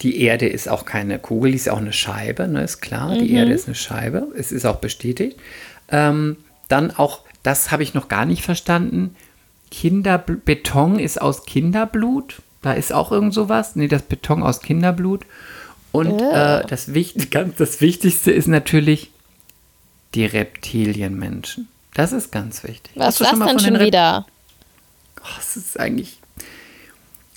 [0.02, 3.16] die Erde ist auch keine Kugel, die ist auch eine Scheibe, ne, ist klar.
[3.16, 5.38] Die Erde ist eine Scheibe, es ist auch bestätigt.
[5.88, 6.36] Ähm,
[6.68, 9.16] dann auch, das habe ich noch gar nicht verstanden,
[9.70, 12.42] Kinderbl Beton ist aus Kinderblut.
[12.62, 13.76] Da ist auch irgend sowas.
[13.76, 15.24] Nee, das Beton aus Kinderblut.
[15.98, 19.10] Und äh, das, Wicht ganz, das Wichtigste ist natürlich
[20.14, 21.68] die Reptilienmenschen.
[21.94, 22.92] Das ist ganz wichtig.
[22.94, 24.26] Was ist das denn schon Rep- wieder?
[25.20, 26.18] Oh, es ist eigentlich.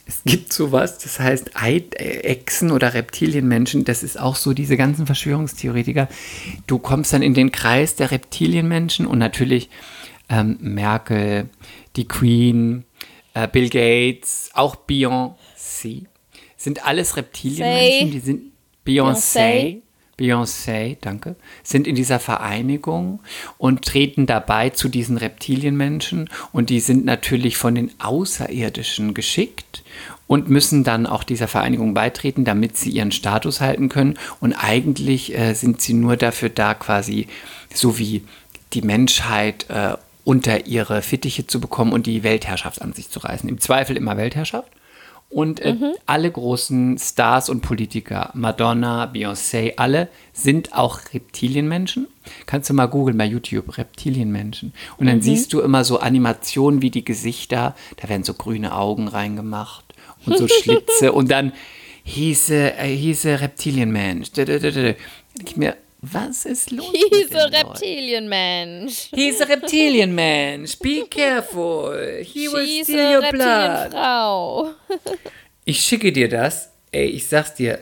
[0.05, 3.85] Es gibt sowas, das heißt äh, Echsen oder Reptilienmenschen.
[3.85, 6.09] Das ist auch so diese ganzen Verschwörungstheoretiker.
[6.67, 9.69] Du kommst dann in den Kreis der Reptilienmenschen und natürlich
[10.29, 11.49] ähm, Merkel,
[11.95, 12.83] die Queen,
[13.33, 16.05] äh, Bill Gates, auch Beyoncé.
[16.57, 18.50] Sind alles Reptilienmenschen, die sind
[18.85, 19.81] Beyoncé.
[20.17, 20.97] Beyoncé.
[21.01, 23.21] Danke, sind in dieser Vereinigung
[23.57, 29.83] und treten dabei zu diesen Reptilienmenschen und die sind natürlich von den Außerirdischen geschickt
[30.27, 35.35] und müssen dann auch dieser Vereinigung beitreten, damit sie ihren Status halten können und eigentlich
[35.37, 37.27] äh, sind sie nur dafür da, quasi
[37.73, 38.23] so wie
[38.73, 43.49] die Menschheit äh, unter ihre Fittiche zu bekommen und die Weltherrschaft an sich zu reißen.
[43.49, 44.69] Im Zweifel immer Weltherrschaft.
[45.31, 45.75] Und äh,
[46.05, 52.07] alle großen Stars und Politiker, Madonna, Beyoncé, alle sind auch Reptilienmenschen.
[52.45, 54.73] Kannst du mal googeln bei YouTube, Reptilienmenschen.
[54.97, 59.07] Und dann siehst du immer so Animationen wie die Gesichter, da werden so grüne Augen
[59.07, 59.85] reingemacht
[60.25, 61.53] und so Schlitze und dann
[62.03, 64.33] hieß äh, hieße Reptilienmensch.
[64.33, 64.81] Da, da, da, da.
[64.81, 64.97] Denk
[65.45, 66.91] Ich mir, was ist los?
[66.91, 67.55] den Leuten?
[67.55, 69.09] Reptilienmensch.
[69.13, 70.77] He's a Reptilienmensch.
[70.79, 71.93] Be careful.
[72.23, 73.93] He will She's steal a your blood.
[73.93, 74.69] Reptilienfrau.
[75.65, 76.69] Ich schicke dir das.
[76.91, 77.79] Ey, ich sag's dir.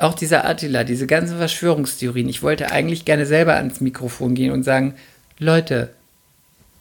[0.00, 2.28] Auch dieser Attila, diese ganzen Verschwörungstheorien.
[2.28, 4.96] Ich wollte eigentlich gerne selber ans Mikrofon gehen und sagen,
[5.38, 5.94] Leute,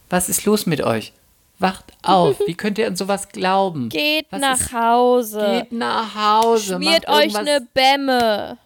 [0.10, 1.14] was ist los mit euch?
[1.60, 2.40] Wacht auf.
[2.46, 3.90] Wie könnt ihr an sowas glauben?
[3.90, 5.62] Geht Was nach ist- Hause.
[5.62, 6.74] Geht nach Hause.
[6.76, 8.58] Schmiert euch eine Bämme.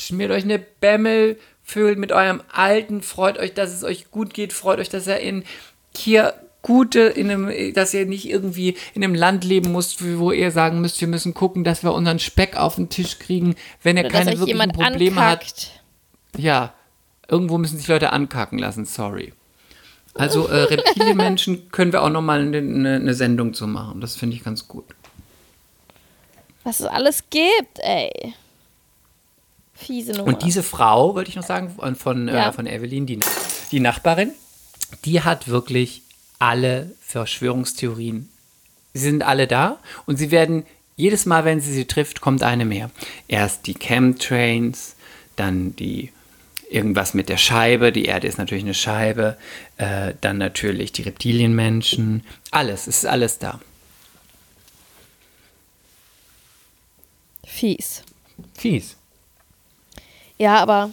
[0.00, 4.52] Schmiert euch eine Bämmel, vögelt mit eurem Alten, freut euch, dass es euch gut geht,
[4.52, 5.44] freut euch, dass er in
[5.96, 10.50] hier gute, in einem, dass ihr nicht irgendwie in einem Land leben müsst, wo ihr
[10.50, 14.04] sagen müsst, wir müssen gucken, dass wir unseren Speck auf den Tisch kriegen, wenn ihr
[14.04, 15.40] Oder keine wirklichen Probleme hat.
[15.40, 15.82] ankackt.
[16.36, 16.74] Ja,
[17.28, 19.32] irgendwo müssen sich Leute ankacken lassen, sorry.
[20.14, 24.00] Also äh, Reptilienmenschen können wir auch nochmal eine, eine Sendung zu machen.
[24.00, 24.84] Das finde ich ganz gut.
[26.64, 28.34] Was es alles gibt, ey.
[29.80, 30.28] Fiese Nummer.
[30.28, 32.48] Und diese Frau, wollte ich noch sagen, von, von, Ja.
[32.48, 33.20] äh, von Evelyn, die,
[33.72, 34.32] die Nachbarin,
[35.04, 36.02] die hat wirklich
[36.38, 38.28] alle Verschwörungstheorien.
[38.92, 40.64] Sie sind alle da und sie werden
[40.96, 42.90] jedes Mal, wenn sie sie trifft, kommt eine mehr.
[43.28, 44.96] Erst die Chemtrains,
[45.36, 46.12] dann die
[46.68, 49.36] irgendwas mit der Scheibe, die Erde ist natürlich eine Scheibe,
[49.76, 53.60] äh, dann natürlich die Reptilienmenschen, alles, es ist alles da.
[57.44, 58.02] Fies.
[58.56, 58.96] Fies.
[60.40, 60.90] Ja, aber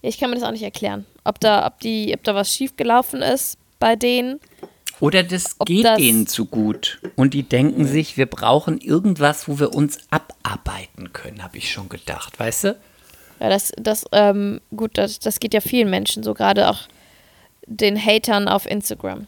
[0.00, 1.04] ich kann mir das auch nicht erklären.
[1.24, 4.40] Ob da, ob die, ob da was schiefgelaufen ist bei denen.
[4.98, 7.00] Oder das Ob geht das- denen zu gut.
[7.16, 11.88] Und die denken sich, wir brauchen irgendwas, wo wir uns abarbeiten können, habe ich schon
[11.90, 12.76] gedacht, weißt du?
[13.40, 16.80] Ja, das, das, ähm, gut, das, das geht ja vielen Menschen so, gerade auch
[17.66, 19.26] den Hatern auf Instagram.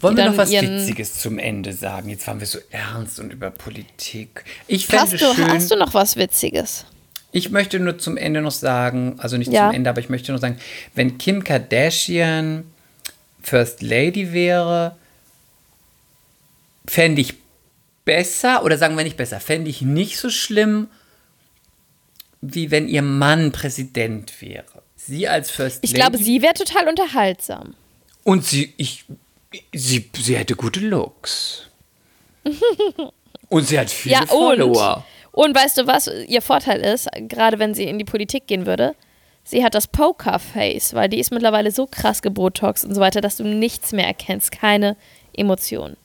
[0.00, 2.08] Wollen wir noch was Witziges zum Ende sagen?
[2.08, 4.44] Jetzt waren wir so ernst und über Politik.
[4.66, 6.86] Ich fände Hast du, schön, hast du noch was Witziges?
[7.34, 9.68] ich möchte nur zum Ende noch sagen, also nicht Ja.
[9.68, 10.58] zum Ende, aber ich möchte noch sagen,
[10.94, 12.64] wenn Kim Kardashian
[13.42, 14.96] First Lady wäre,
[16.86, 17.34] fände ich
[18.04, 20.88] besser, oder sagen wir nicht besser, fände ich nicht so schlimm,
[22.40, 24.64] wie wenn ihr Mann Präsident wäre.
[24.96, 26.00] Sie als First Ich Lady.
[26.00, 27.74] glaube, sie wäre total unterhaltsam.
[28.24, 29.04] Und sie, ich,
[29.74, 31.66] sie, sie hätte gute Looks.
[33.48, 35.04] und sie hat viele Ja, und, Follower.
[35.32, 38.94] und weißt du, was ihr Vorteil ist, gerade wenn sie in die Politik gehen würde?
[39.44, 43.36] Sie hat das Pokerface, weil die ist mittlerweile so krass gebotox und so weiter, dass
[43.36, 44.96] du nichts mehr erkennst, keine
[45.34, 45.96] Emotionen.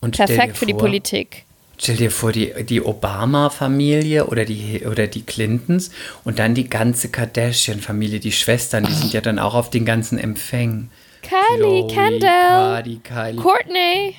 [0.00, 1.44] Und Perfekt für die vor- Politik.
[1.78, 5.90] Stell dir vor, die, die Obama-Familie oder die, oder die Clintons
[6.22, 10.18] und dann die ganze Kardashian-Familie, die Schwestern, die sind ja dann auch auf den ganzen
[10.18, 10.90] Empfängen.
[11.32, 13.40] Kylie, Khloe, Kendall, Cardi, Kylie.
[13.40, 14.16] Courtney.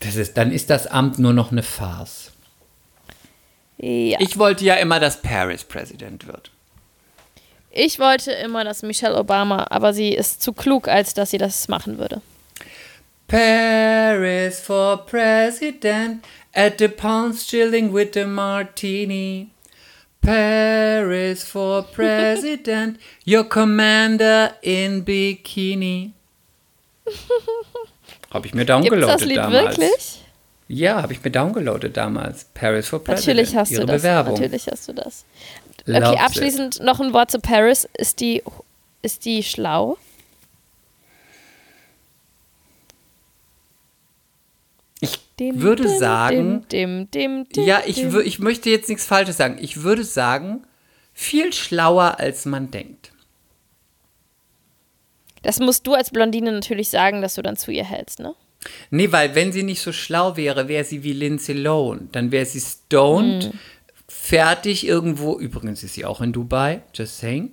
[0.00, 2.30] Das ist, dann ist das Amt nur noch eine Farce.
[3.78, 4.18] Ja.
[4.20, 6.50] Ich wollte ja immer, dass Paris Präsident wird.
[7.72, 11.66] Ich wollte immer, dass Michelle Obama, aber sie ist zu klug, als dass sie das
[11.68, 12.20] machen würde.
[13.26, 19.48] Paris for president at the pounds chilling with the martini.
[20.22, 26.12] Paris for president, your commander in bikini.
[28.32, 29.78] Habe ich mir downgeloadet das Lied damals.
[29.78, 30.18] wirklich?
[30.68, 32.46] Ja, habe ich mir downgeloadet damals.
[32.54, 33.26] Paris for president.
[33.36, 34.00] Natürlich hast ihre du das.
[34.02, 34.34] Bewerbung.
[34.34, 35.24] Natürlich hast du das.
[35.84, 36.20] Loves Okay, it.
[36.24, 37.86] abschließend noch ein Wort zu Paris.
[37.98, 38.42] Ist die,
[39.02, 39.98] ist die schlau?
[45.42, 49.56] Dim, würde dim, sagen, Dim, ja, ich, ich möchte jetzt nichts Falsches sagen.
[49.60, 50.62] Ich würde sagen,
[51.12, 53.12] viel schlauer, als man denkt.
[55.42, 58.34] Das musst du als Blondine natürlich sagen, dass du dann zu ihr hältst, ne?
[58.90, 62.08] Nee, weil wenn sie nicht so schlau wäre, wäre sie wie Lindsay Lohan.
[62.12, 63.52] Dann wäre sie stoned, Hm.
[64.08, 65.36] fertig irgendwo.
[65.40, 67.50] Übrigens ist sie auch in Dubai, just saying.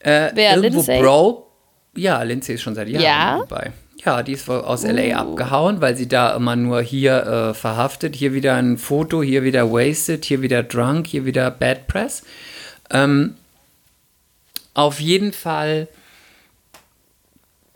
[0.00, 1.00] Äh, Wer, irgendwo Lindsay?
[1.00, 1.46] broke.
[1.96, 3.34] Ja, Lindsay ist schon seit Jahren Ja?
[3.36, 3.72] in Dubai.
[4.04, 4.88] Ja, die ist aus Uh.
[4.88, 8.16] LA abgehauen, weil sie da immer nur hier äh, verhaftet.
[8.16, 12.22] Hier wieder ein Foto, hier wieder wasted, hier wieder drunk, hier wieder bad press.
[12.90, 13.34] Ähm,
[14.74, 15.88] auf jeden Fall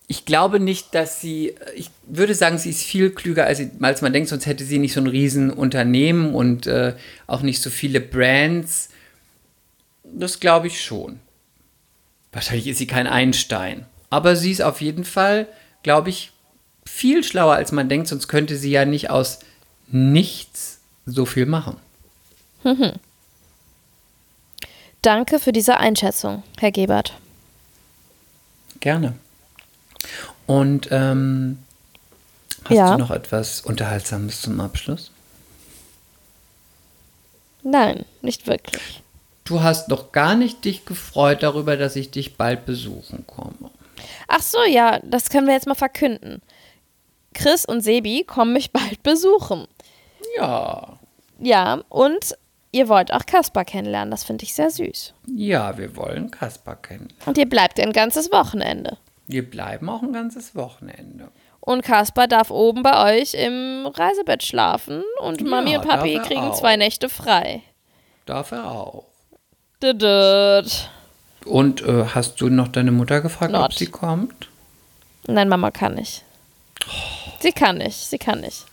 [0.07, 4.03] ich glaube nicht, dass sie, ich würde sagen, sie ist viel klüger, als, sie, als
[4.03, 6.95] man denkt, sonst hätte sie nicht so ein Riesenunternehmen und äh,
[7.27, 8.91] auch nicht so viele Brands.
[10.05, 11.21] Das glaube ich schon.
[12.33, 13.87] Wahrscheinlich ist sie kein Einstein.
[14.11, 15.49] Aber sie ist auf jeden Fall,
[15.85, 16.33] glaube ich,
[16.85, 19.39] viel schlauer, als man denkt, sonst könnte sie ja nicht aus
[19.87, 21.77] nichts so viel machen.
[25.03, 27.13] Danke für diese Einschätzung, Herr Gebert.
[28.81, 29.15] Gerne.
[30.47, 31.59] Und ähm,
[32.65, 32.93] hast Ja.
[32.93, 35.11] du noch etwas Unterhaltsames zum Abschluss?
[37.63, 39.03] Nein, nicht wirklich.
[39.45, 43.71] Du hast noch gar nicht dich gefreut darüber, dass ich dich bald besuchen komme.
[44.29, 46.41] Ach so, ja, das können wir jetzt mal verkünden.
[47.35, 49.67] Chris und Sebi kommen mich bald besuchen.
[50.37, 50.99] Ja,
[51.41, 52.37] Ja, und
[52.73, 54.11] ihr wollt auch Kaspar kennenlernen.
[54.11, 55.15] Das finde ich sehr süß.
[55.37, 57.09] ja, wir wollen Kaspar kennen.
[57.27, 58.99] Und ihr bleibt ein ganzes Wochenende.
[59.27, 61.29] Wir bleiben auch ein ganzes Wochenende.
[61.61, 66.43] Und Kaspar darf oben bei euch im Reisebett schlafen und Ja, Mami und Papi kriegen
[66.51, 66.55] auch.
[66.59, 67.63] zwei Nächte frei.
[68.27, 69.05] Darf er auch.
[69.83, 70.91] Düdüt.
[71.45, 73.75] Und äh, hast du noch deine Mutter gefragt, ob Not.
[73.75, 74.49] sie kommt?
[75.27, 76.25] Nein, Mama kann nicht.
[77.41, 78.65] Sie kann nicht, sie kann nicht.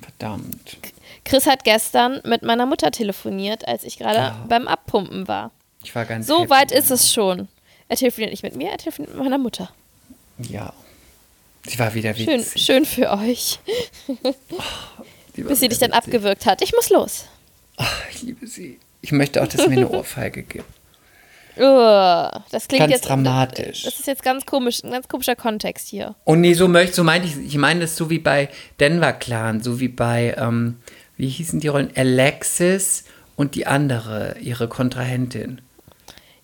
[0.00, 0.76] Verdammt.
[1.24, 4.44] Chris hat gestern mit meiner Mutter telefoniert, als ich gerade Ja.
[4.48, 5.50] beim Abpumpen war.
[5.82, 6.50] Ich war ganz So happy.
[6.50, 7.48] weit ist es schon.
[7.88, 9.70] Er telefoniert nicht mit mir, er telefoniert mit meiner Mutter.
[10.38, 10.72] Ja.
[11.66, 12.62] Sie war wieder Schön, witzig.
[12.62, 13.58] schön für euch.
[14.22, 14.34] War
[15.34, 16.04] Bis sie dich dann witzig.
[16.06, 16.60] abgewürgt hat.
[16.62, 17.24] Ich muss los.
[17.76, 18.78] Ach, ich liebe sie.
[19.00, 20.64] Ich möchte auch, dass sie mir eine Ohrfeige gibt.
[21.56, 23.82] Das klingt Ganz jetzt dramatisch.
[23.84, 26.14] Das ist jetzt ganz komisch, ein ganz komischer Kontext hier.
[26.24, 28.48] Und nee, so möchte, so meinte ich, ich meine das so wie bei
[28.80, 30.78] Denver Clan, so wie bei, ähm,
[31.16, 31.90] wie hießen die Rollen?
[31.96, 33.04] Alexis
[33.36, 35.60] und die andere, ihre Kontrahentin.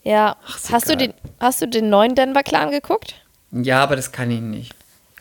[0.03, 3.15] Ja, Ach, hast du, den, hast du den neuen Denver Clan geguckt?
[3.53, 4.73] Ja, aber das kann ich nicht.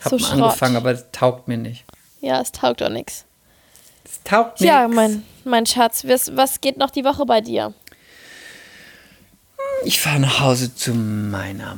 [0.02, 0.42] Hab So mal Schrott.
[0.42, 1.84] angefangen, aber das taugt mir nicht.
[2.20, 3.24] Ja, es taugt auch nichts.
[4.04, 7.74] Es taugt mir Ja, mein, mein Schatz, was, was geht noch die Woche bei dir?
[9.84, 11.76] Ich fahre nach Hause zu meiner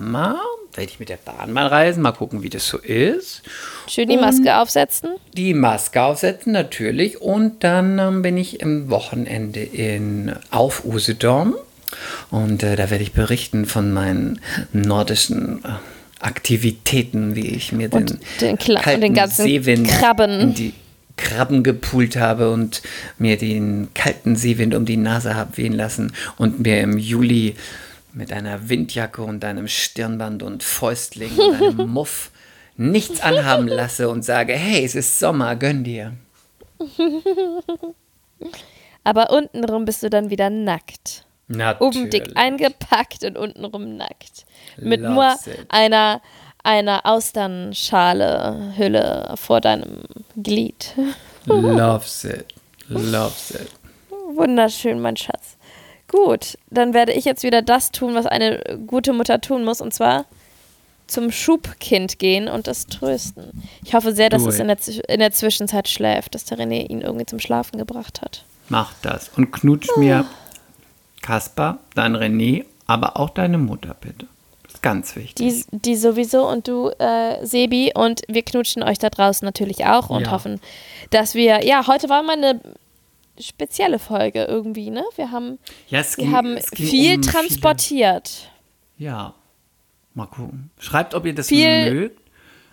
[0.00, 0.40] Mama.
[0.74, 3.42] Werde ich mit der Bahn mal reisen, mal gucken, wie das so ist.
[3.88, 5.10] Schön die Und- Maske aufsetzen?
[5.34, 7.20] Die Maske aufsetzen, natürlich.
[7.20, 11.54] Und dann ähm, bin ich im Wochenende in auf Usedom.
[12.30, 14.40] Und äh, da werde ich berichten von meinen
[14.72, 15.68] nordischen äh,
[16.20, 20.40] Aktivitäten, wie ich mir Und den, den Kla- und kalten den ganzen Seewind Krabben.
[20.40, 20.74] in die
[21.16, 22.82] Krabben gepult habe und
[23.18, 27.54] mir den kalten Seewind um die Nase habe wehen lassen und mir im Juli
[28.12, 32.30] mit einer Windjacke und einem Stirnband und Fäustling und einem Muff
[32.76, 36.12] nichts anhaben lasse und sage, hey, es ist Sommer, gönn dir.
[39.04, 41.24] Aber untenrum bist du dann wieder nackt.
[41.48, 42.36] Oben dick Natürlich.
[42.36, 44.46] eingepackt und untenrum nackt.
[44.78, 45.66] Mit Loves nur it.
[45.68, 46.20] einer,
[46.66, 50.00] einer Austernschale Hülle vor deinem
[50.36, 50.94] Glied.
[51.46, 52.46] Loves it.
[52.88, 53.70] Loves it.
[54.34, 55.56] Wunderschön, mein Schatz.
[56.08, 59.94] Gut, dann werde ich jetzt wieder das tun, was eine gute Mutter tun muss, und
[59.94, 60.26] zwar
[61.06, 63.62] zum Schubkind gehen und das trösten.
[63.84, 64.78] Ich hoffe sehr, dass Do es in der,
[65.08, 68.44] in der Zwischenzeit schläft, dass der René ihn irgendwie zum Schlafen gebracht hat.
[68.68, 69.30] Mach das.
[69.36, 70.26] Und knutsch mir
[71.22, 74.26] Kaspar, dein René, aber auch deine Mutter, bitte.
[74.82, 75.66] Ganz wichtig.
[75.70, 80.10] Die, die sowieso und du, äh, Sebi, und wir knutschen euch da draußen natürlich auch
[80.10, 80.30] und Ja.
[80.30, 80.60] hoffen,
[81.10, 82.60] dass wir, ja, heute war mal eine
[83.40, 85.04] spezielle Folge irgendwie, ne?
[85.16, 85.58] Wir haben,
[85.88, 88.50] ja, es wir ging- haben es ging viel um transportiert.
[88.96, 89.34] Viele, ja.
[90.14, 90.70] Mal gucken.
[90.78, 92.20] Schreibt, ob ihr das Viel mögt.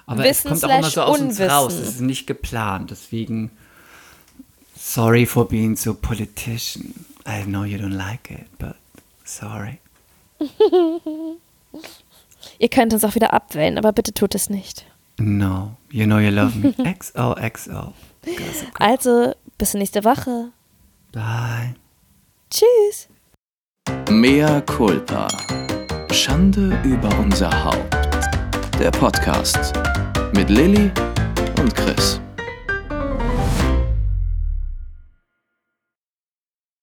[0.05, 1.63] Aber es Wissen kommt auch immer so aus uns raus.
[1.73, 1.83] Unwissen.
[1.83, 2.91] Es ist nicht geplant.
[2.91, 3.51] Deswegen,
[4.77, 6.93] sorry for being so politician.
[7.27, 8.75] I know you don't like it, but
[9.25, 9.79] sorry.
[12.59, 14.85] Ihr könnt uns auch wieder abwählen, aber bitte tut es nicht.
[15.19, 16.73] No, you know you love me.
[16.99, 17.93] XOXO.
[18.79, 20.49] Also, bis nächste Woche.
[21.11, 21.75] Bye.
[22.49, 23.09] Tschüss.
[24.09, 25.27] Mea culpa.
[26.11, 27.95] Schande über unser Haupt.
[28.79, 29.73] Der Podcast
[30.33, 30.91] mit Lilly
[31.59, 32.19] und Chris.